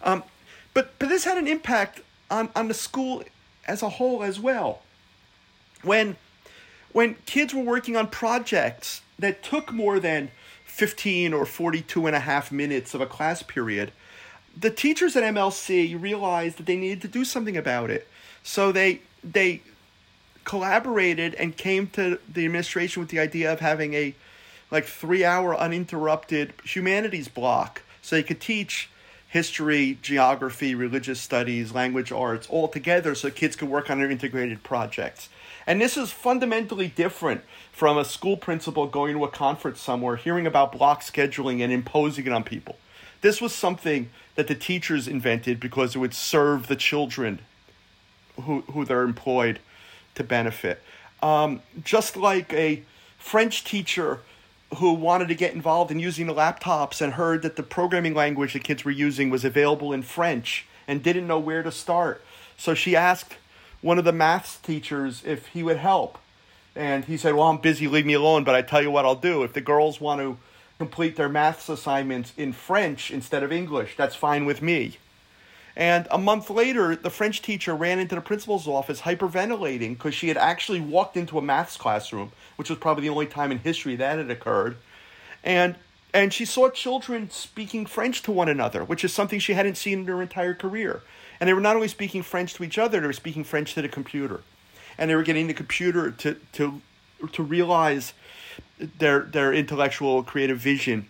Um, 0.03 0.23
but 0.75 0.93
but 0.99 1.09
this 1.09 1.25
had 1.25 1.39
an 1.39 1.49
impact 1.49 2.03
on, 2.31 2.51
on 2.55 2.69
the 2.69 2.75
school 2.75 3.25
as 3.67 3.83
a 3.83 3.89
whole 3.89 4.23
as 4.23 4.39
well. 4.39 4.83
When 5.83 6.17
when 6.93 7.15
kids 7.25 7.55
were 7.55 7.63
working 7.63 7.97
on 7.97 8.09
projects 8.09 9.01
that 9.19 9.43
took 9.43 9.73
more 9.73 9.99
than 9.99 10.31
15 10.67 11.33
or 11.33 11.47
42 11.47 12.07
and 12.07 12.15
a 12.15 12.21
half 12.21 12.53
minutes 12.53 12.93
of 12.93 13.01
a 13.01 13.07
class 13.07 13.43
period, 13.43 13.93
the 14.59 14.71
teachers 14.71 15.17
at 15.17 15.23
MLC 15.23 15.99
realized 15.99 16.59
that 16.59 16.67
they 16.67 16.77
needed 16.77 17.01
to 17.01 17.09
do 17.09 17.25
something 17.25 17.57
about 17.57 17.91
it. 17.91 18.07
So 18.43 18.73
they 18.73 19.01
they 19.25 19.63
collaborated 20.45 21.35
and 21.35 21.57
came 21.57 21.87
to 21.89 22.19
the 22.29 22.45
administration 22.45 23.01
with 23.01 23.11
the 23.11 23.19
idea 23.21 23.53
of 23.53 23.61
having 23.61 23.95
a 23.95 24.15
like 24.71 24.87
3-hour 24.87 25.57
uninterrupted 25.57 26.53
humanities 26.65 27.29
block 27.29 27.83
so 28.01 28.17
they 28.17 28.23
could 28.23 28.41
teach 28.41 28.89
history, 29.29 29.99
geography, 30.03 30.75
religious 30.75 31.21
studies, 31.21 31.73
language 31.73 32.13
arts 32.13 32.47
all 32.49 32.69
together 32.69 33.15
so 33.15 33.31
kids 33.31 33.57
could 33.57 33.69
work 33.69 33.91
on 33.91 33.99
their 33.99 34.11
integrated 34.11 34.63
projects. 34.63 35.29
And 35.67 35.81
this 35.81 35.97
is 35.97 36.11
fundamentally 36.11 36.89
different 36.89 37.43
from 37.71 37.97
a 37.97 38.05
school 38.05 38.37
principal 38.37 38.87
going 38.87 39.15
to 39.15 39.25
a 39.25 39.29
conference 39.29 39.81
somewhere, 39.81 40.17
hearing 40.17 40.47
about 40.47 40.73
block 40.73 41.03
scheduling 41.03 41.63
and 41.63 41.73
imposing 41.73 42.27
it 42.27 42.33
on 42.33 42.45
people. 42.45 42.77
This 43.23 43.41
was 43.41 43.55
something 43.55 44.11
that 44.35 44.49
the 44.49 44.55
teachers 44.55 45.09
invented 45.09 45.61
because 45.61 45.95
it 45.95 45.99
would 45.99 46.15
serve 46.15 46.67
the 46.67 46.77
children 46.77 47.39
who, 48.43 48.63
who 48.73 48.85
they're 48.85 49.03
employed 49.03 49.61
to 50.15 50.25
benefit. 50.25 50.83
Um, 51.23 51.63
just 51.85 52.17
like 52.17 52.53
a 52.53 52.83
French 53.19 53.65
teacher 53.65 54.21
who 54.77 54.93
wanted 54.95 55.29
to 55.29 55.35
get 55.35 55.55
involved 55.55 55.91
in 55.91 55.99
using 55.99 56.27
the 56.27 56.35
laptops 56.35 57.01
and 57.01 57.15
heard 57.15 57.43
that 57.43 57.57
the 57.57 57.63
programming 57.63 58.15
language 58.15 58.55
the 58.55 58.59
kids 58.59 58.85
were 58.85 58.91
using 58.91 59.31
was 59.31 59.45
available 59.45 59.93
in 59.93 60.03
French 60.03 60.67
and 60.89 61.03
didn't 61.03 61.27
know 61.27 61.39
where 61.39 61.63
to 61.63 61.71
start. 61.71 62.25
So 62.57 62.75
she 62.75 62.97
asked 62.97 63.37
one 63.81 63.99
of 63.99 64.05
the 64.05 64.13
maths 64.13 64.57
teachers 64.57 65.23
if 65.25 65.49
he 65.49 65.63
would 65.63 65.77
help. 65.77 66.19
And 66.75 67.05
he 67.05 67.17
said, 67.17 67.35
Well, 67.35 67.49
I'm 67.49 67.59
busy, 67.59 67.87
leave 67.87 68.07
me 68.07 68.15
alone, 68.15 68.45
but 68.45 68.55
I 68.55 68.63
tell 68.63 68.81
you 68.81 68.91
what 68.91 69.05
I'll 69.05 69.15
do. 69.15 69.43
If 69.43 69.53
the 69.53 69.61
girls 69.61 70.01
want 70.01 70.21
to 70.21 70.39
complete 70.79 71.17
their 71.17 71.29
maths 71.29 71.69
assignments 71.69 72.33
in 72.37 72.53
French 72.53 73.11
instead 73.11 73.43
of 73.43 73.53
English, 73.53 73.97
that's 73.97 74.15
fine 74.15 74.47
with 74.47 74.63
me. 74.63 74.97
And 75.77 76.07
a 76.11 76.19
month 76.19 76.51
later, 76.51 76.95
the 76.95 77.11
French 77.11 77.41
teacher 77.41 77.75
ran 77.75 77.99
into 77.99 78.15
the 78.15 78.21
principal's 78.21 78.69
office 78.69 79.01
hyperventilating 79.01 79.95
because 79.95 80.15
she 80.15 80.29
had 80.29 80.37
actually 80.37 80.81
walked 80.81 81.17
into 81.17 81.39
a 81.39 81.43
maths 81.43 81.77
classroom, 81.77 82.33
which 82.57 82.69
was 82.69 82.79
probably 82.79 83.03
the 83.03 83.11
only 83.11 83.27
time 83.27 83.51
in 83.51 83.59
history 83.59 83.97
that 83.97 84.19
had 84.19 84.31
occurred. 84.31 84.77
And 85.43 85.77
and 86.15 86.33
she 86.33 86.45
saw 86.45 86.69
children 86.69 87.31
speaking 87.31 87.87
French 87.87 88.21
to 88.23 88.33
one 88.33 88.49
another, 88.49 88.85
which 88.85 89.03
is 89.03 89.15
something 89.15 89.39
she 89.39 89.55
hadn't 89.55 89.77
seen 89.77 90.01
in 90.01 90.07
her 90.07 90.21
entire 90.21 90.55
career. 90.55 91.03
And 91.41 91.49
they 91.49 91.55
were 91.55 91.61
not 91.61 91.75
only 91.75 91.89
speaking 91.89 92.23
French 92.23 92.53
to 92.55 92.65
each 92.65 92.77
other, 92.77 93.01
they 93.01 93.07
were 93.07 93.15
speaking 93.15 93.45
French 93.45 93.73
to 93.75 93.83
the 93.83 93.89
computer. 93.89 94.43
And 94.99 95.11
they 95.11 95.15
were 95.15 95.23
getting 95.23 95.47
the 95.47 95.55
computer 95.55 96.11
to 96.11 96.37
to 96.53 96.83
to 97.33 97.43
realize 97.43 98.13
their 98.79 99.21
their 99.21 99.55
intellectual 99.55 100.23
creative 100.23 100.59
vision 100.59 101.09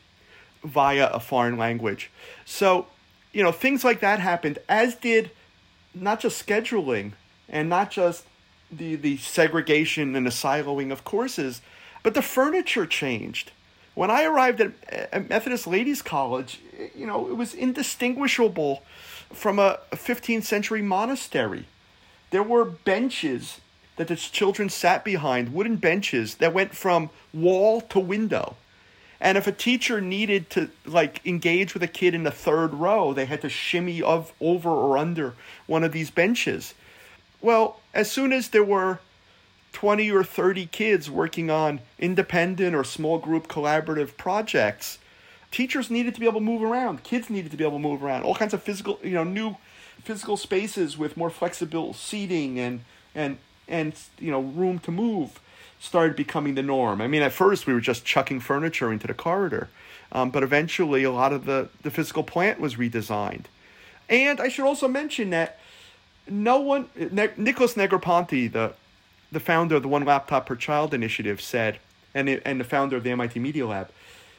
via 0.62 1.08
a 1.08 1.18
foreign 1.18 1.58
language. 1.58 2.10
So 2.44 2.86
you 3.32 3.42
know, 3.42 3.52
things 3.52 3.84
like 3.84 4.00
that 4.00 4.20
happened, 4.20 4.58
as 4.68 4.94
did 4.94 5.30
not 5.94 6.20
just 6.20 6.44
scheduling 6.44 7.12
and 7.48 7.68
not 7.68 7.90
just 7.90 8.24
the, 8.70 8.96
the 8.96 9.16
segregation 9.18 10.14
and 10.16 10.26
the 10.26 10.30
siloing 10.30 10.90
of 10.90 11.04
courses, 11.04 11.60
but 12.02 12.14
the 12.14 12.22
furniture 12.22 12.86
changed. 12.86 13.52
When 13.94 14.10
I 14.10 14.24
arrived 14.24 14.60
at, 14.60 14.72
at 14.88 15.28
Methodist 15.28 15.66
Ladies 15.66 16.00
College, 16.00 16.60
you 16.94 17.06
know, 17.06 17.28
it 17.28 17.36
was 17.36 17.52
indistinguishable 17.52 18.82
from 19.32 19.58
a 19.58 19.80
15th 19.92 20.44
century 20.44 20.82
monastery. 20.82 21.66
There 22.30 22.42
were 22.42 22.64
benches 22.64 23.60
that 23.96 24.08
the 24.08 24.16
children 24.16 24.70
sat 24.70 25.04
behind, 25.04 25.52
wooden 25.52 25.76
benches 25.76 26.36
that 26.36 26.54
went 26.54 26.74
from 26.74 27.10
wall 27.34 27.82
to 27.82 28.00
window. 28.00 28.56
And 29.22 29.38
if 29.38 29.46
a 29.46 29.52
teacher 29.52 30.00
needed 30.00 30.50
to 30.50 30.68
like 30.84 31.24
engage 31.24 31.74
with 31.74 31.82
a 31.84 31.88
kid 31.88 32.12
in 32.12 32.24
the 32.24 32.32
third 32.32 32.74
row, 32.74 33.12
they 33.12 33.24
had 33.24 33.40
to 33.42 33.48
shimmy 33.48 34.02
of 34.02 34.32
over 34.40 34.68
or 34.68 34.98
under 34.98 35.34
one 35.66 35.84
of 35.84 35.92
these 35.92 36.10
benches. 36.10 36.74
Well, 37.40 37.78
as 37.94 38.10
soon 38.10 38.32
as 38.32 38.48
there 38.48 38.64
were 38.64 38.98
20 39.74 40.10
or 40.10 40.24
30 40.24 40.66
kids 40.66 41.08
working 41.08 41.50
on 41.50 41.80
independent 42.00 42.74
or 42.74 42.82
small 42.82 43.18
group 43.18 43.46
collaborative 43.46 44.16
projects, 44.16 44.98
teachers 45.52 45.88
needed 45.88 46.14
to 46.14 46.20
be 46.20 46.26
able 46.26 46.40
to 46.40 46.44
move 46.44 46.62
around. 46.62 47.04
Kids 47.04 47.30
needed 47.30 47.52
to 47.52 47.56
be 47.56 47.62
able 47.62 47.78
to 47.78 47.82
move 47.82 48.02
around. 48.02 48.24
All 48.24 48.34
kinds 48.34 48.52
of 48.52 48.60
physical, 48.60 48.98
you 49.04 49.12
know, 49.12 49.24
new 49.24 49.56
physical 50.02 50.36
spaces 50.36 50.98
with 50.98 51.16
more 51.16 51.30
flexible 51.30 51.94
seating 51.94 52.58
and 52.58 52.80
and 53.14 53.38
and 53.68 53.94
you 54.18 54.32
know, 54.32 54.40
room 54.40 54.80
to 54.80 54.90
move 54.90 55.38
started 55.82 56.14
becoming 56.14 56.54
the 56.54 56.62
norm. 56.62 57.00
I 57.00 57.08
mean, 57.08 57.22
at 57.22 57.32
first 57.32 57.66
we 57.66 57.74
were 57.74 57.80
just 57.80 58.04
chucking 58.04 58.38
furniture 58.38 58.92
into 58.92 59.08
the 59.08 59.14
corridor, 59.14 59.68
um, 60.12 60.30
but 60.30 60.44
eventually 60.44 61.02
a 61.02 61.10
lot 61.10 61.32
of 61.32 61.44
the, 61.44 61.70
the 61.82 61.90
physical 61.90 62.22
plant 62.22 62.60
was 62.60 62.76
redesigned. 62.76 63.46
And 64.08 64.40
I 64.40 64.46
should 64.46 64.64
also 64.64 64.86
mention 64.86 65.30
that 65.30 65.58
no 66.28 66.60
one, 66.60 66.88
ne- 66.94 67.32
Nicholas 67.36 67.74
Negroponte, 67.74 68.52
the, 68.52 68.74
the 69.32 69.40
founder 69.40 69.74
of 69.74 69.82
the 69.82 69.88
One 69.88 70.04
Laptop 70.04 70.46
Per 70.46 70.54
Child 70.54 70.94
initiative, 70.94 71.40
said, 71.40 71.80
and, 72.14 72.28
it, 72.28 72.42
and 72.44 72.60
the 72.60 72.64
founder 72.64 72.96
of 72.96 73.02
the 73.02 73.10
MIT 73.10 73.40
Media 73.40 73.66
Lab, 73.66 73.90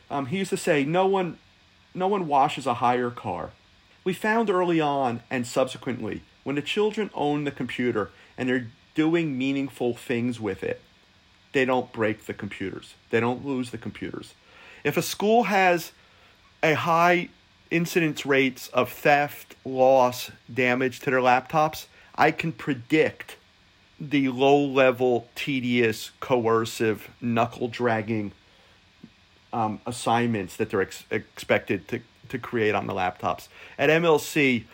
um, 0.09 0.27
he 0.27 0.37
used 0.37 0.51
to 0.51 0.57
say, 0.57 0.85
no 0.85 1.05
one, 1.05 1.37
no 1.93 2.07
one 2.07 2.25
washes 2.25 2.65
a 2.65 2.75
hire 2.75 3.11
car. 3.11 3.49
We 4.05 4.13
found 4.13 4.49
early 4.49 4.79
on 4.79 5.23
and 5.29 5.45
subsequently, 5.45 6.21
when 6.45 6.55
the 6.55 6.61
children 6.61 7.09
own 7.13 7.43
the 7.43 7.51
computer 7.51 8.11
and 8.37 8.47
they're 8.47 8.67
doing 8.95 9.37
meaningful 9.37 9.93
things 9.93 10.39
with 10.39 10.63
it, 10.63 10.79
they 11.53 11.65
don't 11.65 11.91
break 11.93 12.25
the 12.25 12.33
computers. 12.33 12.95
They 13.09 13.19
don't 13.19 13.45
lose 13.45 13.71
the 13.71 13.77
computers. 13.77 14.33
If 14.83 14.97
a 14.97 15.01
school 15.01 15.43
has 15.43 15.93
a 16.61 16.73
high 16.73 17.29
incidence 17.71 18.25
rates 18.25 18.67
of 18.69 18.91
theft, 18.91 19.55
loss, 19.63 20.31
damage 20.53 20.99
to 21.01 21.11
their 21.11 21.19
laptops, 21.19 21.85
I 22.15 22.31
can 22.31 22.51
predict 22.51 23.37
the 23.99 24.29
low 24.29 24.59
level, 24.63 25.29
tedious, 25.35 26.11
coercive, 26.19 27.09
knuckle 27.21 27.67
dragging 27.67 28.33
um, 29.53 29.79
assignments 29.85 30.57
that 30.57 30.69
they're 30.69 30.81
ex- 30.81 31.05
expected 31.09 31.87
to, 31.87 32.01
to 32.29 32.39
create 32.39 32.75
on 32.75 32.87
the 32.87 32.93
laptops. 32.93 33.47
At 33.77 33.89
MLC, 33.89 34.65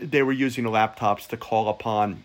they 0.00 0.22
were 0.22 0.32
using 0.32 0.64
the 0.64 0.70
laptops 0.70 1.26
to 1.28 1.36
call 1.36 1.68
upon 1.68 2.24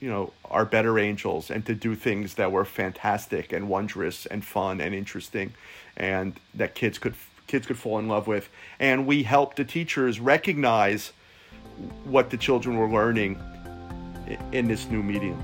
you 0.00 0.10
know 0.10 0.32
our 0.50 0.64
better 0.64 0.98
angels 0.98 1.50
and 1.50 1.64
to 1.66 1.74
do 1.74 1.94
things 1.94 2.34
that 2.34 2.52
were 2.52 2.64
fantastic 2.64 3.52
and 3.52 3.68
wondrous 3.68 4.26
and 4.26 4.44
fun 4.44 4.80
and 4.80 4.94
interesting 4.94 5.54
and 5.96 6.38
that 6.54 6.74
kids 6.74 6.98
could 6.98 7.14
kids 7.46 7.66
could 7.66 7.78
fall 7.78 7.98
in 7.98 8.08
love 8.08 8.26
with. 8.26 8.48
And 8.78 9.06
we 9.06 9.22
helped 9.22 9.56
the 9.56 9.64
teachers 9.64 10.20
recognize 10.20 11.12
what 12.04 12.30
the 12.30 12.36
children 12.36 12.76
were 12.76 12.88
learning 12.88 13.40
in 14.52 14.68
this 14.68 14.88
new 14.88 15.02
medium. 15.02 15.42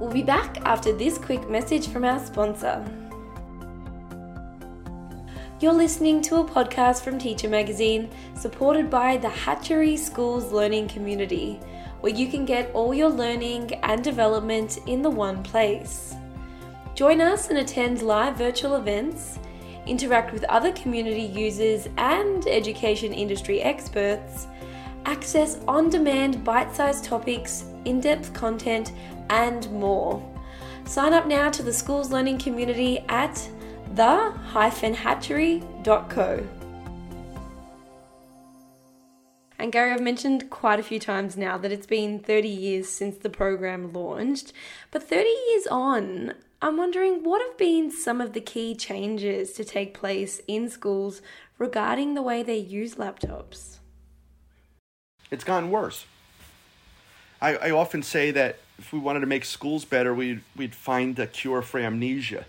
We'll 0.00 0.12
be 0.12 0.22
back 0.22 0.58
after 0.66 0.92
this 0.92 1.18
quick 1.18 1.48
message 1.48 1.88
from 1.88 2.04
our 2.04 2.18
sponsor. 2.18 2.84
You're 5.60 5.72
listening 5.72 6.22
to 6.22 6.36
a 6.36 6.44
podcast 6.44 7.02
from 7.02 7.20
Teacher 7.20 7.48
Magazine, 7.48 8.10
supported 8.34 8.90
by 8.90 9.16
the 9.16 9.28
Hatchery 9.28 9.96
Schools 9.96 10.50
Learning 10.50 10.88
Community 10.88 11.60
where 12.02 12.12
you 12.12 12.26
can 12.26 12.44
get 12.44 12.70
all 12.74 12.92
your 12.92 13.08
learning 13.08 13.72
and 13.84 14.02
development 14.02 14.78
in 14.86 15.02
the 15.02 15.08
one 15.08 15.42
place. 15.42 16.14
Join 16.94 17.20
us 17.20 17.48
and 17.48 17.58
attend 17.58 18.02
live 18.02 18.36
virtual 18.36 18.76
events, 18.76 19.38
interact 19.86 20.32
with 20.32 20.44
other 20.44 20.72
community 20.72 21.22
users 21.22 21.88
and 21.96 22.46
education 22.48 23.12
industry 23.12 23.62
experts, 23.62 24.48
access 25.06 25.58
on 25.66 25.90
demand 25.90 26.44
bite 26.44 26.74
sized 26.74 27.04
topics, 27.04 27.64
in 27.84 28.00
depth 28.00 28.34
content, 28.34 28.92
and 29.30 29.70
more. 29.70 30.22
Sign 30.84 31.12
up 31.12 31.26
now 31.26 31.50
to 31.50 31.62
the 31.62 31.72
school's 31.72 32.10
learning 32.10 32.38
community 32.38 33.04
at 33.08 33.48
the-hatchery.co. 33.94 36.48
And 39.62 39.70
Gary, 39.70 39.92
I've 39.92 40.02
mentioned 40.02 40.50
quite 40.50 40.80
a 40.80 40.82
few 40.82 40.98
times 40.98 41.36
now 41.36 41.56
that 41.56 41.70
it's 41.70 41.86
been 41.86 42.18
30 42.18 42.48
years 42.48 42.88
since 42.88 43.16
the 43.16 43.30
program 43.30 43.92
launched. 43.92 44.52
But 44.90 45.08
30 45.08 45.28
years 45.28 45.68
on, 45.68 46.34
I'm 46.60 46.76
wondering 46.76 47.22
what 47.22 47.40
have 47.40 47.56
been 47.56 47.88
some 47.92 48.20
of 48.20 48.32
the 48.32 48.40
key 48.40 48.74
changes 48.74 49.52
to 49.52 49.62
take 49.62 49.94
place 49.94 50.40
in 50.48 50.68
schools 50.68 51.22
regarding 51.58 52.14
the 52.14 52.22
way 52.22 52.42
they 52.42 52.56
use 52.56 52.96
laptops? 52.96 53.78
It's 55.30 55.44
gotten 55.44 55.70
worse. 55.70 56.06
I, 57.40 57.54
I 57.54 57.70
often 57.70 58.02
say 58.02 58.32
that 58.32 58.58
if 58.80 58.92
we 58.92 58.98
wanted 58.98 59.20
to 59.20 59.26
make 59.26 59.44
schools 59.44 59.84
better, 59.84 60.12
we'd, 60.12 60.40
we'd 60.56 60.74
find 60.74 61.16
a 61.20 61.28
cure 61.28 61.62
for 61.62 61.78
amnesia. 61.78 62.46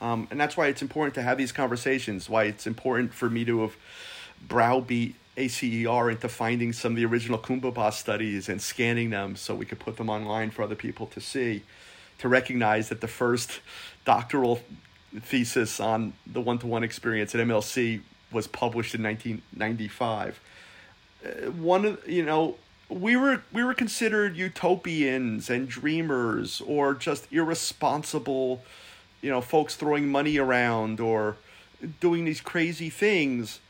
Um, 0.00 0.28
and 0.30 0.38
that's 0.38 0.56
why 0.56 0.68
it's 0.68 0.82
important 0.82 1.16
to 1.16 1.22
have 1.22 1.36
these 1.36 1.50
conversations, 1.50 2.30
why 2.30 2.44
it's 2.44 2.64
important 2.64 3.12
for 3.12 3.28
me 3.28 3.44
to 3.44 3.62
have 3.62 3.76
browbeat 4.46 5.16
ACER 5.38 6.10
into 6.10 6.28
finding 6.28 6.72
some 6.72 6.92
of 6.92 6.96
the 6.96 7.04
original 7.04 7.38
Coombabah 7.38 7.92
studies 7.92 8.48
and 8.48 8.60
scanning 8.60 9.10
them 9.10 9.36
so 9.36 9.54
we 9.54 9.64
could 9.64 9.78
put 9.78 9.96
them 9.96 10.10
online 10.10 10.50
for 10.50 10.62
other 10.62 10.74
people 10.74 11.06
to 11.06 11.20
see, 11.20 11.62
to 12.18 12.28
recognize 12.28 12.88
that 12.88 13.00
the 13.00 13.08
first 13.08 13.60
doctoral 14.04 14.60
thesis 15.20 15.80
on 15.80 16.12
the 16.26 16.40
one 16.40 16.58
to 16.58 16.66
one 16.66 16.82
experience 16.84 17.34
at 17.34 17.46
MLC 17.46 18.00
was 18.32 18.46
published 18.46 18.94
in 18.94 19.02
1995. 19.02 20.40
Uh, 21.24 21.50
one 21.52 21.84
of 21.84 22.08
you 22.08 22.24
know 22.24 22.56
we 22.88 23.16
were 23.16 23.42
we 23.52 23.64
were 23.64 23.74
considered 23.74 24.36
utopians 24.36 25.50
and 25.50 25.68
dreamers 25.68 26.62
or 26.66 26.94
just 26.94 27.26
irresponsible 27.32 28.62
you 29.20 29.30
know 29.30 29.40
folks 29.40 29.74
throwing 29.74 30.08
money 30.08 30.38
around 30.38 31.00
or 31.00 31.36
doing 32.00 32.24
these 32.24 32.40
crazy 32.40 32.90
things 32.90 33.60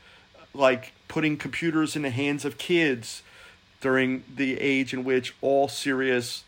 like 0.53 0.93
putting 1.07 1.37
computers 1.37 1.95
in 1.95 2.01
the 2.01 2.09
hands 2.09 2.45
of 2.45 2.57
kids 2.57 3.23
during 3.81 4.23
the 4.33 4.59
age 4.59 4.93
in 4.93 5.03
which 5.03 5.35
all 5.41 5.67
serious 5.67 6.43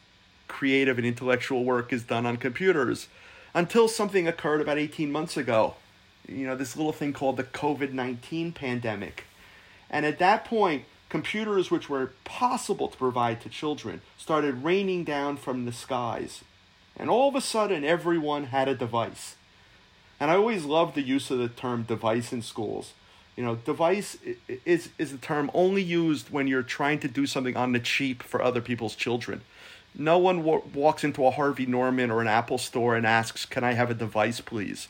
creative 0.47 0.97
and 0.97 1.07
intellectual 1.07 1.63
work 1.63 1.93
is 1.93 2.03
done 2.03 2.25
on 2.25 2.37
computers 2.37 3.07
until 3.53 3.87
something 3.87 4.27
occurred 4.27 4.61
about 4.61 4.77
18 4.77 5.11
months 5.11 5.37
ago 5.37 5.75
you 6.27 6.45
know 6.45 6.55
this 6.55 6.75
little 6.75 6.91
thing 6.91 7.13
called 7.13 7.37
the 7.37 7.43
covid-19 7.43 8.53
pandemic 8.53 9.23
and 9.89 10.05
at 10.05 10.19
that 10.19 10.43
point 10.43 10.83
computers 11.11 11.69
which 11.69 11.89
were 11.89 12.13
possible 12.23 12.87
to 12.87 12.97
provide 12.97 13.41
to 13.41 13.49
children 13.49 14.01
started 14.17 14.63
raining 14.63 15.03
down 15.03 15.35
from 15.35 15.65
the 15.65 15.73
skies. 15.73 16.41
And 16.95 17.09
all 17.09 17.27
of 17.27 17.35
a 17.35 17.41
sudden, 17.41 17.83
everyone 17.83 18.45
had 18.45 18.69
a 18.69 18.75
device. 18.75 19.35
And 20.21 20.31
I 20.31 20.35
always 20.35 20.63
loved 20.63 20.95
the 20.95 21.01
use 21.01 21.29
of 21.29 21.37
the 21.37 21.49
term 21.49 21.83
device 21.83 22.31
in 22.31 22.41
schools. 22.41 22.93
You 23.41 23.47
know, 23.47 23.55
device 23.55 24.19
is, 24.65 24.89
is 24.99 25.13
a 25.13 25.17
term 25.17 25.49
only 25.55 25.81
used 25.81 26.29
when 26.29 26.45
you're 26.45 26.61
trying 26.61 26.99
to 26.99 27.07
do 27.07 27.25
something 27.25 27.57
on 27.57 27.71
the 27.71 27.79
cheap 27.79 28.21
for 28.21 28.39
other 28.39 28.61
people's 28.61 28.93
children. 28.93 29.41
No 29.95 30.19
one 30.19 30.45
w- 30.45 30.61
walks 30.75 31.03
into 31.03 31.25
a 31.25 31.31
Harvey 31.31 31.65
Norman 31.65 32.11
or 32.11 32.21
an 32.21 32.27
Apple 32.27 32.59
store 32.59 32.95
and 32.95 33.03
asks, 33.03 33.47
Can 33.47 33.63
I 33.63 33.71
have 33.71 33.89
a 33.89 33.95
device, 33.95 34.41
please? 34.41 34.89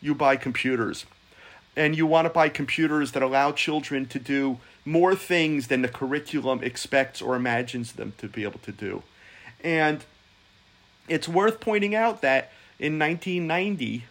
You 0.00 0.14
buy 0.14 0.36
computers. 0.36 1.04
And 1.76 1.94
you 1.94 2.06
want 2.06 2.24
to 2.24 2.30
buy 2.30 2.48
computers 2.48 3.12
that 3.12 3.22
allow 3.22 3.52
children 3.52 4.06
to 4.06 4.18
do 4.18 4.58
more 4.86 5.14
things 5.14 5.66
than 5.66 5.82
the 5.82 5.88
curriculum 5.88 6.62
expects 6.62 7.20
or 7.20 7.36
imagines 7.36 7.92
them 7.92 8.14
to 8.16 8.26
be 8.26 8.42
able 8.42 8.60
to 8.60 8.72
do. 8.72 9.02
And 9.62 10.02
it's 11.10 11.28
worth 11.28 11.60
pointing 11.60 11.94
out 11.94 12.22
that 12.22 12.52
in 12.78 12.98
1990, 12.98 14.04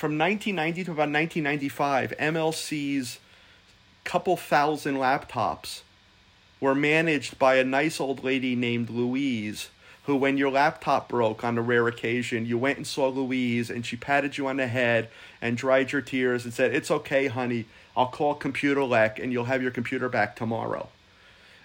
from 0.00 0.16
1990 0.16 0.84
to 0.84 0.92
about 0.92 1.12
1995, 1.12 2.14
MLC's 2.18 3.18
couple 4.02 4.34
thousand 4.34 4.94
laptops 4.94 5.82
were 6.58 6.74
managed 6.74 7.38
by 7.38 7.56
a 7.56 7.64
nice 7.64 8.00
old 8.00 8.24
lady 8.24 8.56
named 8.56 8.88
Louise, 8.88 9.68
who, 10.04 10.16
when 10.16 10.38
your 10.38 10.50
laptop 10.50 11.10
broke 11.10 11.44
on 11.44 11.58
a 11.58 11.60
rare 11.60 11.86
occasion, 11.86 12.46
you 12.46 12.56
went 12.56 12.78
and 12.78 12.86
saw 12.86 13.08
Louise 13.08 13.68
and 13.68 13.84
she 13.84 13.94
patted 13.94 14.38
you 14.38 14.46
on 14.46 14.56
the 14.56 14.68
head 14.68 15.10
and 15.42 15.58
dried 15.58 15.92
your 15.92 16.00
tears 16.00 16.46
and 16.46 16.54
said, 16.54 16.74
It's 16.74 16.90
okay, 16.90 17.26
honey. 17.26 17.66
I'll 17.94 18.06
call 18.06 18.34
Computer 18.34 18.80
Computerlek 18.80 19.22
and 19.22 19.34
you'll 19.34 19.44
have 19.44 19.60
your 19.60 19.70
computer 19.70 20.08
back 20.08 20.34
tomorrow. 20.34 20.88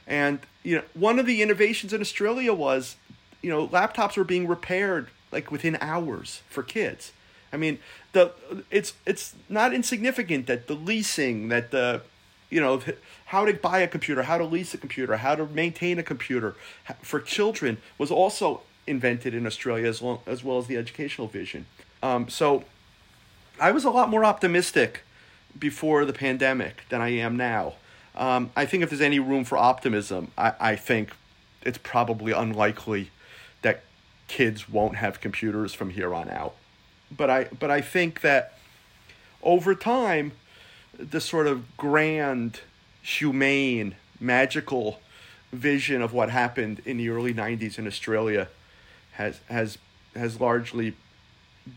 And 0.05 0.39
you 0.61 0.75
know, 0.75 0.83
one 0.93 1.19
of 1.19 1.25
the 1.25 1.41
innovations 1.41 1.93
in 1.93 2.01
Australia 2.01 2.53
was, 2.53 2.97
you 3.41 3.49
know, 3.49 3.65
laptops 3.65 4.17
were 4.17 4.25
being 4.25 4.45
repaired 4.45 5.07
like 5.31 5.51
within 5.51 5.77
hours 5.79 6.41
for 6.49 6.63
kids. 6.63 7.13
I 7.55 7.57
mean, 7.57 7.79
the 8.11 8.33
it's 8.69 8.93
it's 9.05 9.33
not 9.47 9.73
insignificant 9.73 10.45
that 10.47 10.67
the 10.67 10.75
leasing, 10.75 11.47
that 11.47 11.71
the 11.71 12.01
you 12.49 12.61
know, 12.61 12.81
how 13.25 13.45
to 13.45 13.53
buy 13.53 13.79
a 13.79 13.87
computer, 13.87 14.23
how 14.23 14.37
to 14.37 14.43
lease 14.43 14.73
a 14.73 14.77
computer, 14.77 15.17
how 15.17 15.35
to 15.35 15.45
maintain 15.47 15.97
a 15.97 16.03
computer 16.03 16.55
for 17.01 17.19
children 17.19 17.77
was 17.97 18.11
also 18.11 18.61
invented 18.85 19.33
in 19.33 19.47
Australia 19.47 19.87
as 19.87 20.01
well 20.01 20.21
as, 20.27 20.43
well 20.43 20.57
as 20.57 20.67
the 20.67 20.77
educational 20.77 21.27
vision. 21.27 21.65
Um, 22.03 22.29
so 22.29 22.65
I 23.59 23.71
was 23.71 23.85
a 23.85 23.89
lot 23.89 24.09
more 24.09 24.25
optimistic 24.25 25.03
before 25.57 26.05
the 26.05 26.13
pandemic 26.13 26.83
than 26.89 27.01
I 27.01 27.09
am 27.09 27.37
now. 27.37 27.75
Um, 28.15 28.51
I 28.55 28.65
think 28.65 28.83
if 28.83 28.89
there's 28.89 29.01
any 29.01 29.19
room 29.19 29.43
for 29.45 29.57
optimism, 29.57 30.31
I, 30.37 30.53
I 30.59 30.75
think 30.75 31.11
it's 31.63 31.79
probably 31.79 32.31
unlikely 32.31 33.11
that 33.61 33.83
kids 34.27 34.69
won't 34.69 34.97
have 34.97 35.21
computers 35.21 35.73
from 35.73 35.89
here 35.91 36.13
on 36.13 36.29
out. 36.29 36.55
But 37.11 37.29
I 37.29 37.43
but 37.45 37.71
I 37.71 37.81
think 37.81 38.21
that 38.21 38.57
over 39.43 39.75
time, 39.75 40.33
the 40.97 41.21
sort 41.21 41.47
of 41.47 41.77
grand, 41.77 42.61
humane, 43.01 43.95
magical 44.19 44.99
vision 45.51 46.01
of 46.01 46.13
what 46.13 46.29
happened 46.29 46.81
in 46.85 46.97
the 46.97 47.09
early 47.09 47.33
'90s 47.33 47.77
in 47.77 47.87
Australia 47.87 48.49
has 49.13 49.39
has 49.49 49.77
has 50.15 50.39
largely 50.39 50.95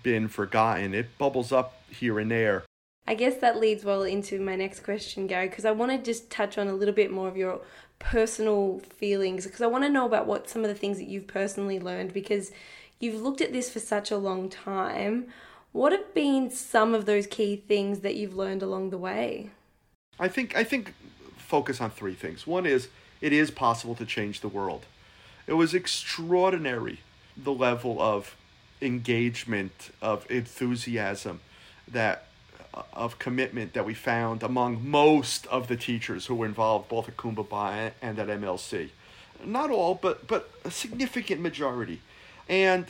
been 0.03 0.29
forgotten. 0.29 0.95
It 0.95 1.17
bubbles 1.19 1.53
up 1.53 1.83
here 1.91 2.19
and 2.19 2.31
there, 2.31 2.65
I 3.09 3.15
guess 3.15 3.37
that 3.37 3.59
leads 3.59 3.87
well 3.87 4.03
into 4.03 4.39
my 4.39 4.55
next 4.55 4.81
question, 4.81 5.27
Gary, 5.27 5.49
because 5.49 5.65
I 5.65 5.71
want 5.71 5.93
to 5.93 5.97
just 5.97 6.29
touch 6.29 6.59
on 6.59 6.69
a 6.69 6.75
little 6.75 6.93
bit 6.93 7.11
more 7.11 7.27
of 7.27 7.39
your 7.39 7.63
personal 7.99 8.83
feelings, 8.99 9.47
because 9.47 9.63
I 9.63 9.67
want 9.67 9.85
to 9.85 9.89
know 9.89 10.05
about 10.05 10.27
what 10.27 10.51
some 10.51 10.63
of 10.63 10.69
the 10.69 10.75
things 10.75 10.99
that 10.99 11.09
you've 11.09 11.27
personally 11.27 11.81
learned, 11.81 12.13
because 12.13 12.53
you've 13.01 13.21
looked 13.21 13.41
at 13.41 13.53
this 13.53 13.71
for 13.71 13.81
such 13.81 14.11
a 14.11 14.17
long 14.17 14.49
time. 14.49 15.29
What 15.73 15.93
have 15.93 16.15
been 16.15 16.51
some 16.51 16.95
of 16.95 17.07
those 17.07 17.27
key 17.27 17.57
things 17.57 18.01
that 18.01 18.17
you've 18.17 18.35
learned 18.35 18.63
along 18.63 18.91
the 18.91 18.99
way? 18.99 19.51
I 20.19 20.29
think 20.29 20.57
I 20.57 20.65
think 20.65 20.95
focus 21.37 21.81
on 21.81 21.91
three 21.91 22.15
things. 22.15 22.47
One 22.47 22.67
is 22.67 22.89
it 23.21 23.33
is 23.33 23.51
possible 23.51 23.95
to 23.97 24.07
change 24.07 24.41
the 24.41 24.49
world. 24.49 24.87
It 25.47 25.55
was 25.55 25.75
extraordinary 25.75 27.01
the 27.37 27.53
level 27.53 28.01
of 28.01 28.37
engagement, 28.83 29.91
of 30.03 30.29
enthusiasm 30.31 31.41
that 31.87 32.27
uh, 32.75 32.83
of 32.93 33.19
commitment 33.19 33.73
that 33.73 33.85
we 33.85 33.95
found 33.95 34.43
among 34.43 34.89
most 34.89 35.47
of 35.47 35.69
the 35.69 35.77
teachers 35.77 36.27
who 36.27 36.35
were 36.35 36.47
involved 36.47 36.89
both 36.89 37.09
at 37.09 37.17
Coombabah 37.17 37.93
and 38.03 38.19
at 38.19 38.29
MLC. 38.29 38.91
Not 39.45 39.71
all, 39.71 39.95
but 39.95 40.27
but 40.27 40.51
a 40.65 40.71
significant 40.71 41.41
majority. 41.41 42.01
And 42.49 42.87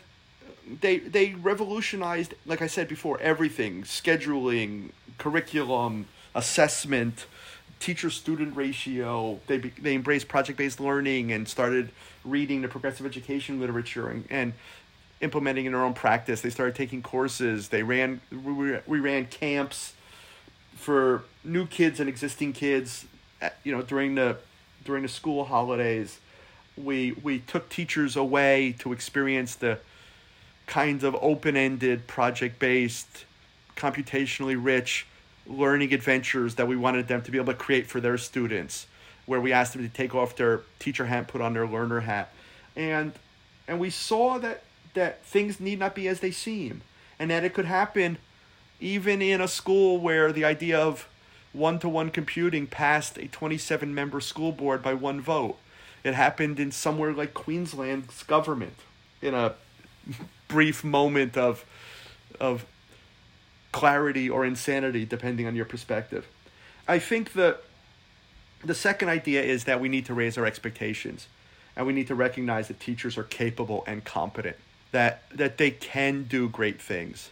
they 0.80 0.98
they 0.98 1.34
revolutionized, 1.34 2.34
like 2.46 2.62
I 2.62 2.66
said 2.66 2.88
before, 2.88 3.20
everything: 3.20 3.82
scheduling, 3.82 4.90
curriculum, 5.18 6.06
assessment, 6.34 7.26
teacher-student 7.80 8.56
ratio. 8.56 9.40
They 9.46 9.58
they 9.58 9.94
embraced 9.94 10.28
project-based 10.28 10.80
learning 10.80 11.32
and 11.32 11.48
started 11.48 11.90
reading 12.24 12.62
the 12.62 12.68
progressive 12.68 13.06
education 13.06 13.60
literature 13.60 14.08
and, 14.08 14.24
and 14.30 14.52
implementing 15.20 15.66
in 15.66 15.72
their 15.72 15.82
own 15.82 15.94
practice. 15.94 16.40
They 16.40 16.50
started 16.50 16.74
taking 16.74 17.02
courses. 17.02 17.68
They 17.68 17.82
ran 17.82 18.20
we, 18.30 18.78
we 18.86 19.00
ran 19.00 19.26
camps 19.26 19.94
for 20.76 21.24
new 21.44 21.66
kids 21.66 22.00
and 22.00 22.08
existing 22.08 22.52
kids. 22.52 23.06
You 23.64 23.72
know 23.72 23.82
during 23.82 24.14
the 24.14 24.36
during 24.84 25.02
the 25.02 25.08
school 25.08 25.44
holidays, 25.44 26.18
we 26.84 27.12
we 27.22 27.40
took 27.40 27.68
teachers 27.68 28.16
away 28.16 28.74
to 28.78 28.92
experience 28.92 29.54
the 29.54 29.78
kinds 30.66 31.02
of 31.02 31.16
open-ended, 31.22 32.06
project-based, 32.06 33.24
computationally 33.76 34.56
rich 34.62 35.06
learning 35.46 35.94
adventures 35.94 36.56
that 36.56 36.68
we 36.68 36.76
wanted 36.76 37.08
them 37.08 37.22
to 37.22 37.30
be 37.30 37.38
able 37.38 37.52
to 37.52 37.58
create 37.58 37.86
for 37.86 38.00
their 38.00 38.18
students 38.18 38.86
where 39.24 39.40
we 39.40 39.50
asked 39.50 39.72
them 39.72 39.82
to 39.82 39.94
take 39.94 40.14
off 40.14 40.36
their 40.36 40.60
teacher 40.78 41.06
hat 41.06 41.26
put 41.26 41.40
on 41.40 41.54
their 41.54 41.66
learner 41.66 42.00
hat 42.00 42.30
and 42.76 43.12
and 43.66 43.78
we 43.78 43.90
saw 43.90 44.38
that 44.38 44.62
that 44.94 45.24
things 45.24 45.60
need 45.60 45.78
not 45.78 45.94
be 45.94 46.08
as 46.08 46.20
they 46.20 46.30
seem, 46.30 46.82
and 47.18 47.30
that 47.30 47.44
it 47.44 47.54
could 47.54 47.66
happen 47.66 48.18
even 48.80 49.20
in 49.20 49.40
a 49.40 49.48
school 49.48 49.98
where 49.98 50.32
the 50.32 50.44
idea 50.44 50.78
of 50.78 51.08
one 51.52 51.78
to 51.78 51.88
one 51.88 52.10
computing 52.10 52.66
passed 52.66 53.18
a 53.18 53.26
27 53.26 53.94
member 53.94 54.20
school 54.20 54.52
board 54.52 54.82
by 54.82 54.94
one 54.94 55.20
vote. 55.20 55.58
It 56.08 56.14
happened 56.14 56.58
in 56.58 56.72
somewhere 56.72 57.12
like 57.12 57.34
Queensland's 57.34 58.22
government 58.22 58.76
in 59.20 59.34
a 59.34 59.54
brief 60.48 60.82
moment 60.82 61.36
of, 61.36 61.64
of 62.40 62.64
clarity 63.72 64.30
or 64.30 64.46
insanity, 64.46 65.04
depending 65.04 65.46
on 65.46 65.54
your 65.54 65.66
perspective. 65.66 66.26
I 66.88 66.98
think 66.98 67.34
that 67.34 67.62
the 68.64 68.74
second 68.74 69.10
idea 69.10 69.42
is 69.42 69.64
that 69.64 69.80
we 69.80 69.90
need 69.90 70.06
to 70.06 70.14
raise 70.14 70.38
our 70.38 70.46
expectations 70.46 71.28
and 71.76 71.86
we 71.86 71.92
need 71.92 72.06
to 72.08 72.14
recognize 72.14 72.68
that 72.68 72.80
teachers 72.80 73.18
are 73.18 73.24
capable 73.24 73.84
and 73.86 74.04
competent 74.04 74.56
that 74.92 75.22
that 75.30 75.58
they 75.58 75.70
can 75.70 76.24
do 76.24 76.48
great 76.48 76.80
things. 76.80 77.30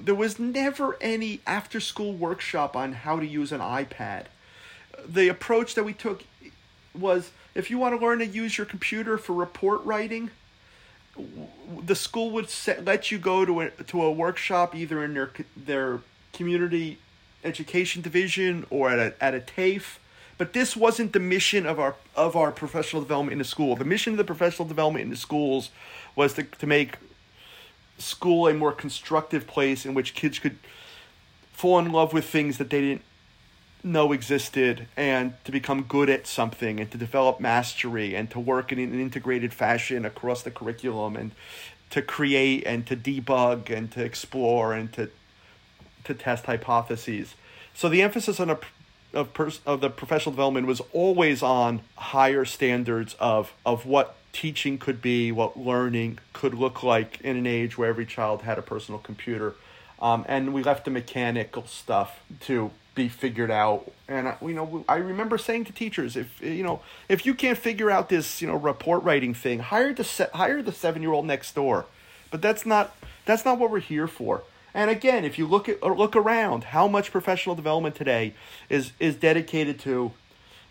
There 0.00 0.14
was 0.14 0.38
never 0.38 0.96
any 1.00 1.40
after 1.46 1.80
school 1.80 2.12
workshop 2.12 2.76
on 2.76 2.92
how 2.92 3.18
to 3.18 3.26
use 3.26 3.52
an 3.52 3.60
iPad. 3.60 4.26
The 5.06 5.28
approach 5.28 5.74
that 5.74 5.84
we 5.84 5.92
took 5.92 6.24
was 6.94 7.30
if 7.56 7.70
you 7.70 7.78
want 7.78 7.98
to 7.98 8.06
learn 8.06 8.18
to 8.18 8.26
use 8.26 8.58
your 8.58 8.66
computer 8.66 9.16
for 9.16 9.32
report 9.32 9.82
writing, 9.84 10.30
the 11.82 11.94
school 11.94 12.30
would 12.32 12.50
set, 12.50 12.84
let 12.84 13.10
you 13.10 13.18
go 13.18 13.46
to 13.46 13.62
a, 13.62 13.70
to 13.70 14.02
a 14.02 14.12
workshop 14.12 14.74
either 14.74 15.02
in 15.02 15.14
their 15.14 15.30
their 15.56 16.00
community 16.34 16.98
education 17.42 18.02
division 18.02 18.66
or 18.68 18.90
at 18.90 18.98
a, 18.98 19.24
at 19.24 19.34
a 19.34 19.40
TAFE 19.40 19.98
But 20.36 20.52
this 20.52 20.76
wasn't 20.76 21.14
the 21.14 21.20
mission 21.20 21.64
of 21.64 21.80
our 21.80 21.94
of 22.14 22.36
our 22.36 22.52
professional 22.52 23.00
development 23.00 23.32
in 23.32 23.38
the 23.38 23.44
school. 23.44 23.76
The 23.76 23.86
mission 23.86 24.12
of 24.12 24.18
the 24.18 24.24
professional 24.24 24.68
development 24.68 25.04
in 25.04 25.10
the 25.10 25.16
schools 25.16 25.70
was 26.14 26.34
to, 26.34 26.42
to 26.42 26.66
make 26.66 26.98
school 27.98 28.46
a 28.46 28.52
more 28.52 28.72
constructive 28.72 29.46
place 29.46 29.86
in 29.86 29.94
which 29.94 30.14
kids 30.14 30.38
could 30.38 30.58
fall 31.52 31.78
in 31.78 31.90
love 31.90 32.12
with 32.12 32.26
things 32.26 32.58
that 32.58 32.68
they 32.68 32.82
didn't 32.82 33.02
know 33.86 34.12
existed 34.12 34.86
and 34.96 35.32
to 35.44 35.52
become 35.52 35.82
good 35.82 36.10
at 36.10 36.26
something 36.26 36.80
and 36.80 36.90
to 36.90 36.98
develop 36.98 37.40
mastery 37.40 38.14
and 38.14 38.30
to 38.30 38.40
work 38.40 38.72
in 38.72 38.78
an 38.78 39.00
integrated 39.00 39.54
fashion 39.54 40.04
across 40.04 40.42
the 40.42 40.50
curriculum 40.50 41.16
and 41.16 41.30
to 41.90 42.02
create 42.02 42.64
and 42.66 42.86
to 42.86 42.96
debug 42.96 43.70
and 43.70 43.92
to 43.92 44.04
explore 44.04 44.74
and 44.74 44.92
to 44.92 45.08
to 46.04 46.14
test 46.14 46.46
hypotheses. 46.46 47.34
So 47.74 47.88
the 47.88 48.02
emphasis 48.02 48.40
on 48.40 48.50
a 48.50 48.58
of 49.14 49.32
pers- 49.32 49.60
of 49.64 49.80
the 49.80 49.88
professional 49.88 50.32
development 50.32 50.66
was 50.66 50.80
always 50.92 51.42
on 51.42 51.80
higher 51.96 52.44
standards 52.44 53.14
of 53.20 53.52
of 53.64 53.86
what 53.86 54.16
teaching 54.32 54.78
could 54.78 55.00
be, 55.00 55.32
what 55.32 55.58
learning 55.58 56.18
could 56.32 56.54
look 56.54 56.82
like 56.82 57.20
in 57.22 57.36
an 57.36 57.46
age 57.46 57.78
where 57.78 57.88
every 57.88 58.04
child 58.04 58.42
had 58.42 58.58
a 58.58 58.62
personal 58.62 58.98
computer. 58.98 59.54
Um, 59.98 60.26
and 60.28 60.52
we 60.52 60.62
left 60.62 60.84
the 60.84 60.90
mechanical 60.90 61.66
stuff 61.66 62.20
to 62.40 62.70
be 62.96 63.08
figured 63.08 63.52
out. 63.52 63.92
And 64.08 64.34
you 64.42 64.54
know, 64.54 64.84
I 64.88 64.96
remember 64.96 65.38
saying 65.38 65.66
to 65.66 65.72
teachers, 65.72 66.16
if 66.16 66.42
you 66.42 66.64
know, 66.64 66.80
if 67.08 67.24
you 67.24 67.34
can't 67.34 67.56
figure 67.56 67.88
out 67.88 68.08
this, 68.08 68.42
you 68.42 68.48
know, 68.48 68.56
report 68.56 69.04
writing 69.04 69.34
thing, 69.34 69.60
hire 69.60 69.94
the 69.94 70.02
se- 70.02 70.30
hire 70.34 70.62
the 70.62 70.72
seven 70.72 71.02
year 71.02 71.12
old 71.12 71.26
next 71.26 71.54
door. 71.54 71.86
But 72.32 72.42
that's 72.42 72.66
not 72.66 72.96
that's 73.24 73.44
not 73.44 73.60
what 73.60 73.70
we're 73.70 73.78
here 73.78 74.08
for. 74.08 74.42
And 74.74 74.90
again, 74.90 75.24
if 75.24 75.38
you 75.38 75.46
look 75.46 75.68
at 75.68 75.80
look 75.82 76.16
around, 76.16 76.64
how 76.64 76.88
much 76.88 77.12
professional 77.12 77.54
development 77.54 77.94
today 77.94 78.34
is 78.68 78.92
is 78.98 79.14
dedicated 79.14 79.78
to 79.80 80.12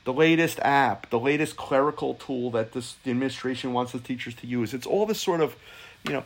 the 0.04 0.14
latest 0.14 0.60
app, 0.60 1.10
the 1.10 1.20
latest 1.20 1.56
clerical 1.56 2.16
tool 2.16 2.52
that 2.52 2.74
this 2.74 2.96
the 3.04 3.12
administration 3.12 3.72
wants 3.72 3.94
the 3.94 4.00
teachers 4.00 4.36
to 4.36 4.48
use. 4.48 4.74
It's 4.74 4.86
all 4.86 5.06
this 5.06 5.22
sort 5.22 5.42
of, 5.42 5.56
you 6.04 6.14
know, 6.14 6.24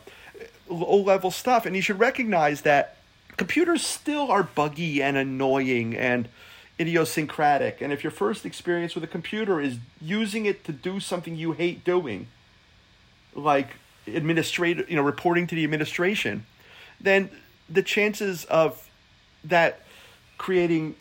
low 0.69 1.01
level 1.01 1.31
stuff, 1.31 1.65
and 1.65 1.75
you 1.75 1.81
should 1.81 1.99
recognize 1.99 2.61
that 2.61 2.97
computers 3.39 3.85
still 3.85 4.29
are 4.29 4.43
buggy 4.43 5.01
and 5.01 5.15
annoying 5.15 5.95
and 5.95 6.27
idiosyncratic. 6.77 7.79
And 7.79 7.93
if 7.93 8.03
your 8.03 8.11
first 8.11 8.45
experience 8.45 8.95
with 8.95 9.03
a 9.05 9.07
computer 9.07 9.61
is 9.61 9.77
using 10.01 10.45
it 10.45 10.65
to 10.65 10.73
do 10.73 10.99
something 10.99 11.37
you 11.37 11.53
hate 11.53 11.85
doing, 11.85 12.27
like 13.33 13.69
administrative, 14.05 14.89
you 14.89 14.97
know, 14.97 15.01
reporting 15.01 15.47
to 15.47 15.55
the 15.55 15.63
administration, 15.63 16.45
then 16.99 17.29
the 17.69 17.81
chances 17.81 18.43
of 18.45 18.89
that 19.45 19.83
creating 20.37 20.95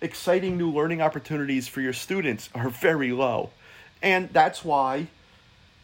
exciting 0.00 0.58
new 0.58 0.72
learning 0.72 1.00
opportunities 1.00 1.68
for 1.68 1.80
your 1.80 1.92
students 1.92 2.50
are 2.52 2.68
very 2.68 3.12
low. 3.12 3.50
And 4.02 4.28
that's 4.32 4.64
why, 4.64 5.06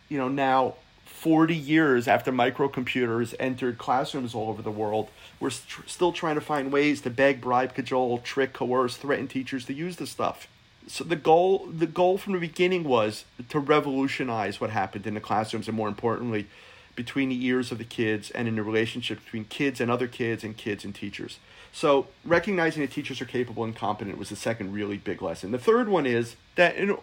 you 0.08 0.18
know, 0.18 0.28
now 0.28 0.74
40 1.22 1.54
years 1.54 2.08
after 2.08 2.32
microcomputers 2.32 3.32
entered 3.38 3.78
classrooms 3.78 4.34
all 4.34 4.48
over 4.48 4.60
the 4.60 4.72
world, 4.72 5.08
we're 5.38 5.50
st- 5.50 5.88
still 5.88 6.10
trying 6.10 6.34
to 6.34 6.40
find 6.40 6.72
ways 6.72 7.00
to 7.02 7.10
beg, 7.10 7.40
bribe, 7.40 7.74
cajole, 7.76 8.18
trick, 8.18 8.52
coerce, 8.52 8.96
threaten 8.96 9.28
teachers 9.28 9.64
to 9.66 9.72
use 9.72 9.98
the 9.98 10.06
stuff. 10.08 10.48
So 10.88 11.04
the 11.04 11.14
goal 11.14 11.68
the 11.72 11.86
goal 11.86 12.18
from 12.18 12.32
the 12.32 12.40
beginning 12.40 12.82
was 12.82 13.24
to 13.50 13.60
revolutionize 13.60 14.60
what 14.60 14.70
happened 14.70 15.06
in 15.06 15.14
the 15.14 15.20
classrooms 15.20 15.68
and 15.68 15.76
more 15.76 15.86
importantly 15.86 16.48
between 16.96 17.28
the 17.28 17.46
ears 17.46 17.70
of 17.70 17.78
the 17.78 17.84
kids 17.84 18.32
and 18.32 18.48
in 18.48 18.56
the 18.56 18.64
relationship 18.64 19.24
between 19.24 19.44
kids 19.44 19.80
and 19.80 19.92
other 19.92 20.08
kids 20.08 20.42
and 20.42 20.56
kids 20.56 20.84
and 20.84 20.92
teachers. 20.92 21.38
So 21.72 22.08
recognizing 22.24 22.82
that 22.82 22.90
teachers 22.90 23.20
are 23.20 23.26
capable 23.26 23.62
and 23.62 23.76
competent 23.76 24.18
was 24.18 24.28
the 24.28 24.34
second 24.34 24.72
really 24.72 24.96
big 24.96 25.22
lesson. 25.22 25.52
The 25.52 25.58
third 25.58 25.88
one 25.88 26.04
is 26.04 26.34
that 26.56 26.74
in 26.74 26.96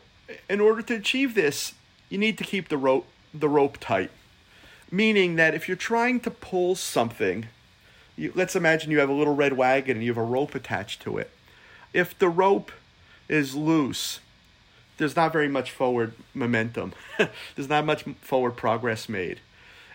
in 0.50 0.60
order 0.60 0.82
to 0.82 0.96
achieve 0.96 1.36
this, 1.36 1.74
you 2.10 2.18
need 2.18 2.38
to 2.38 2.44
keep 2.44 2.68
the 2.68 2.78
rope 2.78 3.08
the 3.34 3.50
rope 3.50 3.78
tight. 3.80 4.12
Meaning 4.92 5.36
that 5.36 5.54
if 5.54 5.68
you're 5.68 5.78
trying 5.78 6.20
to 6.22 6.32
pull 6.32 6.76
something, 6.76 7.48
you, 8.16 8.32
let's 8.36 8.56
imagine 8.56 8.92
you 8.92 9.00
have 9.00 9.10
a 9.10 9.14
little 9.14 9.36
red 9.36 9.54
wagon 9.54 9.98
and 9.98 10.06
you 10.06 10.12
have 10.12 10.18
a 10.18 10.24
rope 10.24 10.56
attached 10.56 11.02
to 11.04 11.18
it. 11.18 11.30
If 11.94 12.18
the 12.18 12.30
rope 12.30 12.72
is 13.28 13.56
loose, 13.56 14.20
there's 14.98 15.16
not 15.16 15.32
very 15.32 15.48
much 15.48 15.72
forward 15.72 16.14
momentum. 16.34 16.94
there's 17.56 17.70
not 17.70 17.86
much 17.86 18.04
forward 18.22 18.58
progress 18.58 19.08
made. 19.08 19.40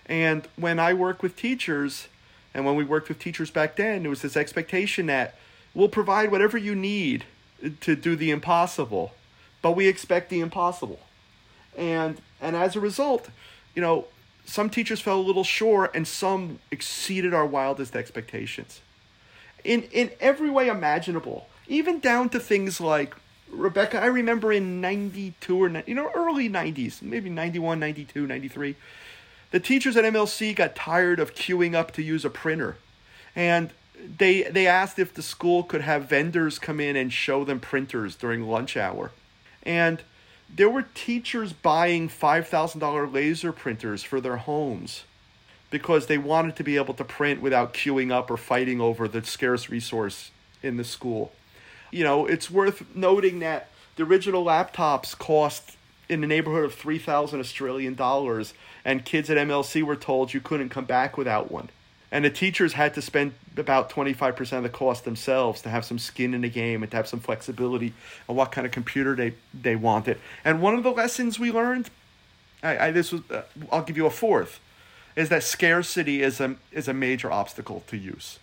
And 0.06 0.48
when 0.56 0.78
I 0.78 0.94
work 0.94 1.22
with 1.22 1.36
teachers, 1.36 2.08
and 2.54 2.64
when 2.64 2.76
we 2.76 2.84
worked 2.84 3.08
with 3.08 3.18
teachers 3.18 3.50
back 3.50 3.76
then, 3.76 4.02
there 4.02 4.10
was 4.10 4.22
this 4.22 4.36
expectation 4.36 5.06
that 5.06 5.36
we'll 5.74 5.88
provide 5.88 6.30
whatever 6.30 6.56
you 6.56 6.74
need 6.74 7.24
to 7.80 7.96
do 7.96 8.16
the 8.16 8.30
impossible, 8.30 9.14
but 9.62 9.72
we 9.72 9.88
expect 9.88 10.30
the 10.30 10.40
impossible. 10.40 11.00
And 11.76 12.20
and 12.44 12.56
as 12.56 12.76
a 12.76 12.80
result, 12.80 13.30
you 13.74 13.82
know, 13.82 14.06
some 14.44 14.70
teachers 14.70 15.00
fell 15.00 15.18
a 15.18 15.22
little 15.22 15.44
short 15.44 15.94
and 15.94 16.06
some 16.06 16.58
exceeded 16.70 17.32
our 17.32 17.46
wildest 17.46 17.96
expectations. 17.96 18.80
In 19.64 19.82
in 19.84 20.10
every 20.20 20.50
way 20.50 20.68
imaginable, 20.68 21.48
even 21.66 21.98
down 21.98 22.28
to 22.30 22.38
things 22.38 22.80
like 22.80 23.14
Rebecca, 23.50 24.00
I 24.00 24.06
remember 24.06 24.52
in 24.52 24.80
92 24.80 25.62
or 25.62 25.82
you 25.86 25.94
know 25.94 26.10
early 26.14 26.50
90s, 26.50 27.00
maybe 27.00 27.30
91, 27.30 27.80
92, 27.80 28.26
93, 28.26 28.76
the 29.50 29.60
teachers 29.60 29.96
at 29.96 30.04
MLC 30.04 30.54
got 30.54 30.74
tired 30.74 31.20
of 31.20 31.34
queuing 31.34 31.74
up 31.74 31.92
to 31.92 32.02
use 32.02 32.24
a 32.24 32.30
printer. 32.30 32.76
And 33.34 33.70
they 34.18 34.42
they 34.42 34.66
asked 34.66 34.98
if 34.98 35.14
the 35.14 35.22
school 35.22 35.62
could 35.62 35.80
have 35.80 36.08
vendors 36.08 36.58
come 36.58 36.80
in 36.80 36.96
and 36.96 37.12
show 37.12 37.44
them 37.44 37.60
printers 37.60 38.14
during 38.14 38.42
lunch 38.42 38.76
hour. 38.76 39.12
And 39.62 40.02
there 40.56 40.70
were 40.70 40.86
teachers 40.94 41.52
buying 41.52 42.08
$5,000 42.08 43.12
laser 43.12 43.52
printers 43.52 44.02
for 44.04 44.20
their 44.20 44.36
homes 44.36 45.04
because 45.70 46.06
they 46.06 46.18
wanted 46.18 46.54
to 46.56 46.62
be 46.62 46.76
able 46.76 46.94
to 46.94 47.04
print 47.04 47.42
without 47.42 47.74
queuing 47.74 48.12
up 48.12 48.30
or 48.30 48.36
fighting 48.36 48.80
over 48.80 49.08
the 49.08 49.24
scarce 49.24 49.68
resource 49.68 50.30
in 50.62 50.76
the 50.76 50.84
school. 50.84 51.32
You 51.90 52.04
know, 52.04 52.26
it's 52.26 52.50
worth 52.50 52.84
noting 52.94 53.40
that 53.40 53.68
the 53.96 54.04
original 54.04 54.44
laptops 54.44 55.18
cost 55.18 55.76
in 56.08 56.20
the 56.20 56.26
neighborhood 56.26 56.64
of 56.64 56.74
3,000 56.74 57.40
Australian 57.40 57.94
dollars, 57.94 58.54
and 58.84 59.04
kids 59.04 59.30
at 59.30 59.36
MLC 59.36 59.82
were 59.82 59.96
told 59.96 60.34
you 60.34 60.40
couldn't 60.40 60.68
come 60.68 60.84
back 60.84 61.16
without 61.16 61.50
one. 61.50 61.70
And 62.14 62.24
the 62.24 62.30
teachers 62.30 62.74
had 62.74 62.94
to 62.94 63.02
spend 63.02 63.34
about 63.56 63.90
25% 63.90 64.52
of 64.56 64.62
the 64.62 64.68
cost 64.68 65.04
themselves 65.04 65.62
to 65.62 65.68
have 65.68 65.84
some 65.84 65.98
skin 65.98 66.32
in 66.32 66.42
the 66.42 66.48
game 66.48 66.84
and 66.84 66.90
to 66.92 66.96
have 66.96 67.08
some 67.08 67.18
flexibility 67.18 67.92
on 68.28 68.36
what 68.36 68.52
kind 68.52 68.64
of 68.64 68.72
computer 68.72 69.16
they, 69.16 69.34
they 69.52 69.74
wanted. 69.74 70.18
And 70.44 70.62
one 70.62 70.76
of 70.76 70.84
the 70.84 70.92
lessons 70.92 71.40
we 71.40 71.50
learned, 71.50 71.90
I, 72.62 72.86
I 72.86 72.90
this 72.92 73.10
was, 73.10 73.22
uh, 73.32 73.42
I'll 73.72 73.82
give 73.82 73.96
you 73.96 74.06
a 74.06 74.10
fourth, 74.10 74.60
is 75.16 75.28
that 75.30 75.42
scarcity 75.42 76.22
is 76.22 76.38
a, 76.40 76.54
is 76.70 76.86
a 76.86 76.94
major 76.94 77.32
obstacle 77.32 77.82
to 77.88 77.96
use. 77.96 78.38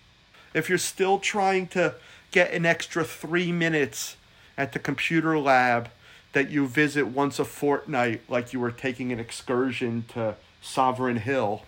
If 0.53 0.67
you're 0.67 0.77
still 0.77 1.17
trying 1.17 1.67
to 1.67 1.95
get 2.31 2.51
an 2.51 2.65
extra 2.65 3.05
three 3.05 3.53
minutes 3.53 4.17
at 4.57 4.73
the 4.73 4.79
computer 4.79 5.39
lab 5.39 5.87
that 6.33 6.49
you 6.49 6.67
visit 6.67 7.07
once 7.07 7.39
a 7.39 7.45
fortnight, 7.45 8.21
like 8.27 8.51
you 8.51 8.59
were 8.59 8.71
taking 8.71 9.13
an 9.13 9.19
excursion 9.21 10.03
to 10.09 10.35
Sovereign 10.61 11.17
Hill, 11.17 11.63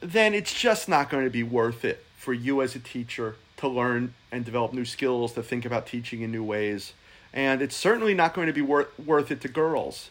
then 0.00 0.34
it's 0.34 0.52
just 0.52 0.88
not 0.88 1.10
going 1.10 1.24
to 1.24 1.30
be 1.30 1.42
worth 1.42 1.84
it 1.84 2.04
for 2.16 2.32
you 2.32 2.62
as 2.62 2.74
a 2.74 2.78
teacher 2.78 3.36
to 3.58 3.68
learn 3.68 4.14
and 4.30 4.44
develop 4.44 4.72
new 4.72 4.84
skills, 4.84 5.32
to 5.32 5.42
think 5.42 5.64
about 5.64 5.86
teaching 5.86 6.22
in 6.22 6.30
new 6.30 6.44
ways. 6.44 6.92
And 7.32 7.62
it's 7.62 7.76
certainly 7.76 8.14
not 8.14 8.34
going 8.34 8.46
to 8.46 8.52
be 8.52 8.62
worth 8.62 8.98
worth 8.98 9.30
it 9.30 9.40
to 9.42 9.48
girls. 9.48 10.10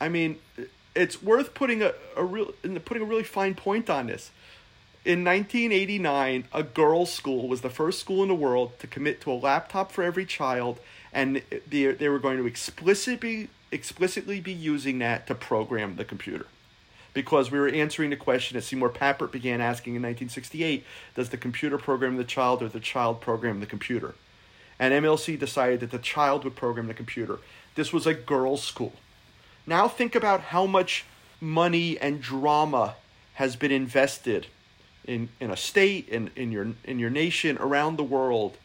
I 0.00 0.08
mean, 0.08 0.38
it's 0.94 1.22
worth 1.22 1.54
putting 1.54 1.82
a, 1.82 1.92
a 2.16 2.24
real 2.24 2.52
putting 2.84 3.02
a 3.02 3.06
really 3.06 3.22
fine 3.22 3.54
point 3.54 3.88
on 3.90 4.06
this. 4.06 4.30
In 5.04 5.22
1989, 5.22 6.46
a 6.52 6.62
girls' 6.64 7.12
school 7.12 7.46
was 7.46 7.60
the 7.60 7.70
first 7.70 8.00
school 8.00 8.22
in 8.22 8.28
the 8.28 8.34
world 8.34 8.76
to 8.80 8.88
commit 8.88 9.20
to 9.20 9.30
a 9.30 9.34
laptop 9.34 9.92
for 9.92 10.02
every 10.02 10.26
child 10.26 10.80
and 11.12 11.42
they, 11.68 11.86
they 11.92 12.08
were 12.08 12.18
going 12.18 12.36
to 12.36 12.46
explicitly 12.46 13.48
explicitly 13.72 14.40
be 14.40 14.52
using 14.52 14.98
that 14.98 15.26
to 15.26 15.34
program 15.34 15.96
the 15.96 16.04
computer 16.04 16.46
because 17.16 17.50
we 17.50 17.58
were 17.58 17.68
answering 17.68 18.10
the 18.10 18.16
question 18.16 18.58
that 18.58 18.62
Seymour 18.62 18.90
Papert 18.90 19.32
began 19.32 19.62
asking 19.62 19.94
in 19.94 20.02
1968 20.02 20.84
does 21.14 21.30
the 21.30 21.38
computer 21.38 21.78
program 21.78 22.18
the 22.18 22.24
child 22.24 22.62
or 22.62 22.68
the 22.68 22.78
child 22.78 23.22
program 23.22 23.58
the 23.58 23.64
computer? 23.64 24.14
And 24.78 24.92
MLC 24.92 25.38
decided 25.38 25.80
that 25.80 25.92
the 25.92 25.98
child 25.98 26.44
would 26.44 26.56
program 26.56 26.88
the 26.88 26.92
computer. 26.92 27.38
This 27.74 27.90
was 27.90 28.06
a 28.06 28.12
girls 28.12 28.62
school. 28.62 28.92
Now 29.66 29.88
think 29.88 30.14
about 30.14 30.42
how 30.42 30.66
much 30.66 31.06
money 31.40 31.98
and 31.98 32.20
drama 32.20 32.96
has 33.32 33.56
been 33.56 33.72
invested 33.72 34.48
in, 35.06 35.30
in 35.40 35.50
a 35.50 35.56
state 35.56 36.10
in, 36.10 36.30
in 36.36 36.52
your 36.52 36.66
in 36.84 36.98
your 36.98 37.08
nation 37.08 37.56
around 37.56 37.96
the 37.96 38.04
world 38.04 38.58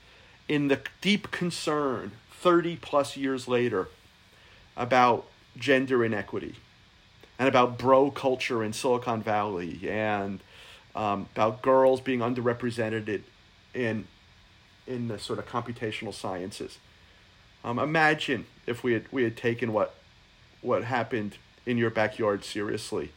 in 0.49 0.67
the 0.67 0.81
deep 0.99 1.31
concern 1.31 2.11
30 2.33 2.75
plus 2.81 3.15
years 3.15 3.47
later 3.47 3.87
about 4.75 5.25
gender 5.55 6.03
inequity 6.03 6.55
and 7.41 7.47
about 7.47 7.75
bro 7.79 8.11
culture 8.11 8.63
in 8.63 8.71
Silicon 8.71 9.23
Valley 9.23 9.89
and 9.89 10.41
um, 10.95 11.27
about 11.33 11.63
girls 11.63 11.99
being 11.99 12.19
underrepresented 12.19 13.23
in 13.73 14.07
in 14.85 15.07
the 15.07 15.17
sort 15.17 15.39
of 15.39 15.47
computational 15.47 16.13
sciences. 16.13 16.77
Um, 17.63 17.79
imagine 17.79 18.45
if 18.67 18.83
we 18.83 18.93
had 18.93 19.05
we 19.11 19.23
had 19.23 19.35
taken 19.35 19.73
what 19.73 19.95
what 20.61 20.83
happened 20.83 21.37
in 21.65 21.79
your 21.79 21.89
backyard 21.89 22.45
seriously, 22.45 23.11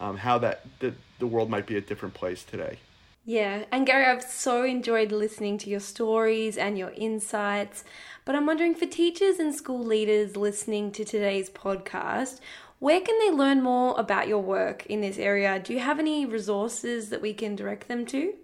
um, 0.00 0.16
how 0.16 0.38
that 0.38 0.66
the, 0.80 0.94
the 1.20 1.28
world 1.28 1.48
might 1.48 1.66
be 1.66 1.76
a 1.76 1.80
different 1.80 2.14
place 2.14 2.42
today. 2.42 2.80
Yeah, 3.24 3.64
and 3.70 3.86
Gary, 3.86 4.06
I've 4.06 4.24
so 4.24 4.64
enjoyed 4.64 5.12
listening 5.12 5.58
to 5.58 5.70
your 5.70 5.80
stories 5.80 6.56
and 6.56 6.78
your 6.78 6.92
insights. 6.96 7.84
But 8.24 8.34
I'm 8.34 8.46
wondering 8.46 8.74
for 8.74 8.86
teachers 8.86 9.38
and 9.38 9.54
school 9.54 9.84
leaders 9.84 10.34
listening 10.34 10.92
to 10.92 11.04
today's 11.04 11.50
podcast, 11.50 12.40
where 12.78 13.00
can 13.00 13.18
they 13.18 13.30
learn 13.30 13.62
more 13.62 13.98
about 13.98 14.28
your 14.28 14.40
work 14.40 14.86
in 14.86 15.00
this 15.00 15.18
area? 15.18 15.58
Do 15.58 15.72
you 15.72 15.80
have 15.80 15.98
any 15.98 16.24
resources 16.24 17.10
that 17.10 17.20
we 17.20 17.34
can 17.34 17.56
direct 17.56 17.88
them 17.88 18.06
to? 18.06 18.34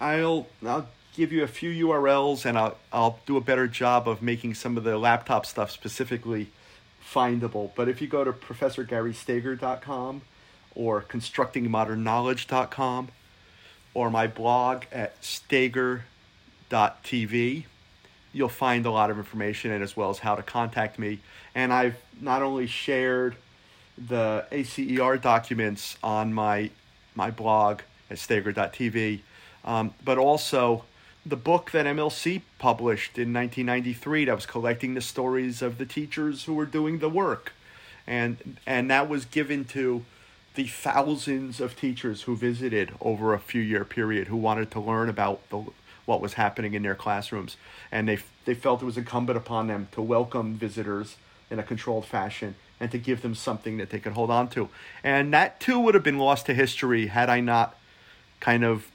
I'll 0.00 0.46
I'll 0.64 0.88
give 1.14 1.32
you 1.32 1.42
a 1.42 1.48
few 1.48 1.88
URLs 1.88 2.44
and 2.44 2.58
I'll 2.58 2.76
I'll 2.92 3.18
do 3.26 3.38
a 3.38 3.40
better 3.40 3.66
job 3.66 4.06
of 4.08 4.20
making 4.20 4.52
some 4.54 4.76
of 4.76 4.84
the 4.84 4.98
laptop 4.98 5.46
stuff 5.46 5.70
specifically 5.70 6.50
findable. 7.02 7.70
But 7.74 7.88
if 7.88 8.02
you 8.02 8.06
go 8.06 8.22
to 8.24 8.32
professorgarystager.com 8.32 10.20
or 10.74 11.00
constructingmodernknowledge.com 11.02 13.08
or 13.94 14.10
my 14.10 14.26
blog 14.26 14.82
at 14.92 15.24
stager.tv, 15.24 16.04
you'll 18.32 18.48
find 18.48 18.84
a 18.84 18.90
lot 18.90 19.08
of 19.10 19.18
information 19.18 19.70
and 19.70 19.82
as 19.82 19.96
well 19.96 20.10
as 20.10 20.18
how 20.18 20.34
to 20.34 20.42
contact 20.42 20.98
me. 20.98 21.20
And 21.56 21.72
I've 21.72 21.96
not 22.20 22.42
only 22.42 22.66
shared 22.66 23.34
the 23.96 24.44
ACER 24.52 25.16
documents 25.16 25.96
on 26.02 26.34
my 26.34 26.70
my 27.14 27.30
blog 27.30 27.80
at 28.10 28.18
stager.tv, 28.18 29.20
um, 29.64 29.94
but 30.04 30.18
also 30.18 30.84
the 31.24 31.36
book 31.36 31.70
that 31.70 31.86
MLC 31.86 32.42
published 32.58 33.18
in 33.18 33.32
1993 33.32 34.26
that 34.26 34.34
was 34.34 34.44
collecting 34.44 34.92
the 34.92 35.00
stories 35.00 35.62
of 35.62 35.78
the 35.78 35.86
teachers 35.86 36.44
who 36.44 36.52
were 36.52 36.66
doing 36.66 36.98
the 36.98 37.08
work. 37.08 37.54
And, 38.06 38.58
and 38.66 38.90
that 38.90 39.08
was 39.08 39.24
given 39.24 39.64
to 39.66 40.04
the 40.54 40.66
thousands 40.66 41.58
of 41.58 41.74
teachers 41.74 42.22
who 42.22 42.36
visited 42.36 42.92
over 43.00 43.32
a 43.32 43.40
few 43.40 43.62
year 43.62 43.84
period 43.84 44.28
who 44.28 44.36
wanted 44.36 44.70
to 44.72 44.80
learn 44.80 45.08
about 45.08 45.48
the, 45.48 45.64
what 46.04 46.20
was 46.20 46.34
happening 46.34 46.74
in 46.74 46.82
their 46.82 46.94
classrooms. 46.94 47.56
And 47.90 48.08
they, 48.08 48.18
they 48.44 48.54
felt 48.54 48.82
it 48.82 48.84
was 48.84 48.98
incumbent 48.98 49.38
upon 49.38 49.68
them 49.68 49.88
to 49.92 50.02
welcome 50.02 50.54
visitors 50.54 51.16
in 51.50 51.58
a 51.58 51.62
controlled 51.62 52.04
fashion 52.04 52.54
and 52.78 52.90
to 52.90 52.98
give 52.98 53.22
them 53.22 53.34
something 53.34 53.78
that 53.78 53.90
they 53.90 53.98
could 53.98 54.12
hold 54.12 54.30
on 54.30 54.48
to. 54.48 54.68
And 55.02 55.32
that 55.32 55.60
too 55.60 55.78
would 55.80 55.94
have 55.94 56.04
been 56.04 56.18
lost 56.18 56.46
to 56.46 56.54
history 56.54 57.06
had 57.06 57.30
I 57.30 57.40
not 57.40 57.76
kind 58.40 58.64
of 58.64 58.90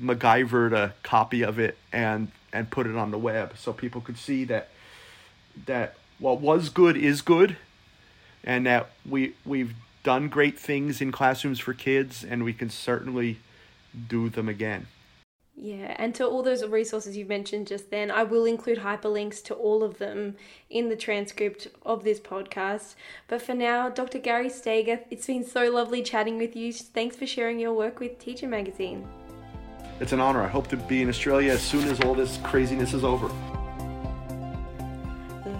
MacGyvered 0.00 0.72
a 0.72 0.94
copy 1.02 1.42
of 1.42 1.58
it 1.58 1.78
and 1.92 2.30
and 2.52 2.70
put 2.70 2.86
it 2.86 2.96
on 2.96 3.10
the 3.10 3.18
web 3.18 3.54
so 3.56 3.72
people 3.72 4.00
could 4.00 4.18
see 4.18 4.44
that 4.44 4.68
that 5.66 5.94
what 6.18 6.40
was 6.40 6.68
good 6.68 6.96
is 6.96 7.22
good 7.22 7.56
and 8.42 8.66
that 8.66 8.90
we 9.08 9.34
we've 9.44 9.74
done 10.02 10.28
great 10.28 10.58
things 10.58 11.00
in 11.00 11.10
classrooms 11.10 11.58
for 11.58 11.72
kids 11.72 12.24
and 12.24 12.44
we 12.44 12.52
can 12.52 12.68
certainly 12.70 13.38
do 14.08 14.28
them 14.28 14.48
again. 14.48 14.86
Yeah, 15.56 15.94
and 15.98 16.14
to 16.16 16.26
all 16.26 16.42
those 16.42 16.64
resources 16.64 17.16
you've 17.16 17.28
mentioned 17.28 17.68
just 17.68 17.90
then, 17.90 18.10
I 18.10 18.24
will 18.24 18.44
include 18.44 18.78
hyperlinks 18.78 19.42
to 19.44 19.54
all 19.54 19.84
of 19.84 19.98
them 19.98 20.34
in 20.68 20.88
the 20.88 20.96
transcript 20.96 21.68
of 21.82 22.02
this 22.02 22.18
podcast. 22.18 22.96
But 23.28 23.40
for 23.40 23.54
now, 23.54 23.88
Dr. 23.88 24.18
Gary 24.18 24.50
Stager, 24.50 25.00
it's 25.10 25.28
been 25.28 25.44
so 25.44 25.70
lovely 25.70 26.02
chatting 26.02 26.38
with 26.38 26.56
you. 26.56 26.72
Thanks 26.72 27.14
for 27.14 27.26
sharing 27.26 27.60
your 27.60 27.72
work 27.72 28.00
with 28.00 28.18
Teacher 28.18 28.48
Magazine. 28.48 29.06
It's 30.00 30.12
an 30.12 30.20
honor. 30.20 30.42
I 30.42 30.48
hope 30.48 30.66
to 30.68 30.76
be 30.76 31.02
in 31.02 31.08
Australia 31.08 31.52
as 31.52 31.62
soon 31.62 31.88
as 31.88 32.00
all 32.00 32.14
this 32.14 32.38
craziness 32.38 32.92
is 32.92 33.04
over. 33.04 33.30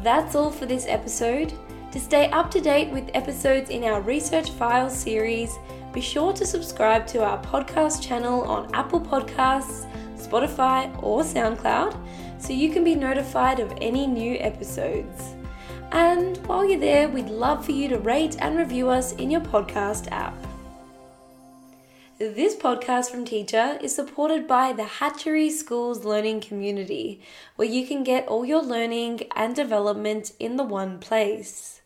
That's 0.03 0.35
all 0.35 0.51
for 0.51 0.67
this 0.67 0.87
episode. 0.89 1.53
To 1.93 2.01
stay 2.01 2.29
up 2.31 2.51
to 2.51 2.61
date 2.61 2.91
with 2.91 3.09
episodes 3.15 3.71
in 3.71 3.85
our 3.85 4.01
Research 4.01 4.51
Files 4.51 4.93
series, 4.93 5.57
be 5.95 6.01
sure 6.01 6.33
to 6.33 6.45
subscribe 6.45 7.07
to 7.07 7.23
our 7.25 7.41
podcast 7.45 8.03
channel 8.03 8.43
on 8.43 8.69
Apple 8.75 9.01
Podcasts, 9.01 9.89
Spotify, 10.19 10.91
or 11.01 11.23
SoundCloud 11.23 11.97
so 12.39 12.53
you 12.53 12.71
can 12.71 12.83
be 12.83 12.97
notified 12.97 13.61
of 13.61 13.73
any 13.81 14.05
new 14.05 14.37
episodes. 14.41 15.35
And 15.93 16.37
while 16.49 16.69
you're 16.69 16.81
there, 16.81 17.09
we'd 17.09 17.29
love 17.29 17.65
for 17.65 17.71
you 17.71 17.89
to 17.91 17.99
rate 18.01 18.37
and 18.41 18.57
review 18.57 18.91
us 18.91 19.13
in 19.13 19.31
your 19.31 19.41
podcast 19.41 20.11
app. 20.11 20.35
This 22.19 22.57
podcast 22.57 23.11
from 23.11 23.25
Teacher 23.25 23.79
is 23.81 23.95
supported 23.95 24.49
by 24.49 24.73
the 24.73 24.85
Hatchery 24.85 25.49
Schools 25.49 26.05
Learning 26.05 26.41
Community, 26.41 27.23
where 27.55 27.69
you 27.69 27.87
can 27.87 28.03
get 28.03 28.27
all 28.27 28.45
your 28.45 28.63
learning 28.63 29.21
and 29.37 29.55
development 29.55 30.33
in 30.41 30.57
the 30.57 30.65
one 30.65 30.99
place. 30.99 31.83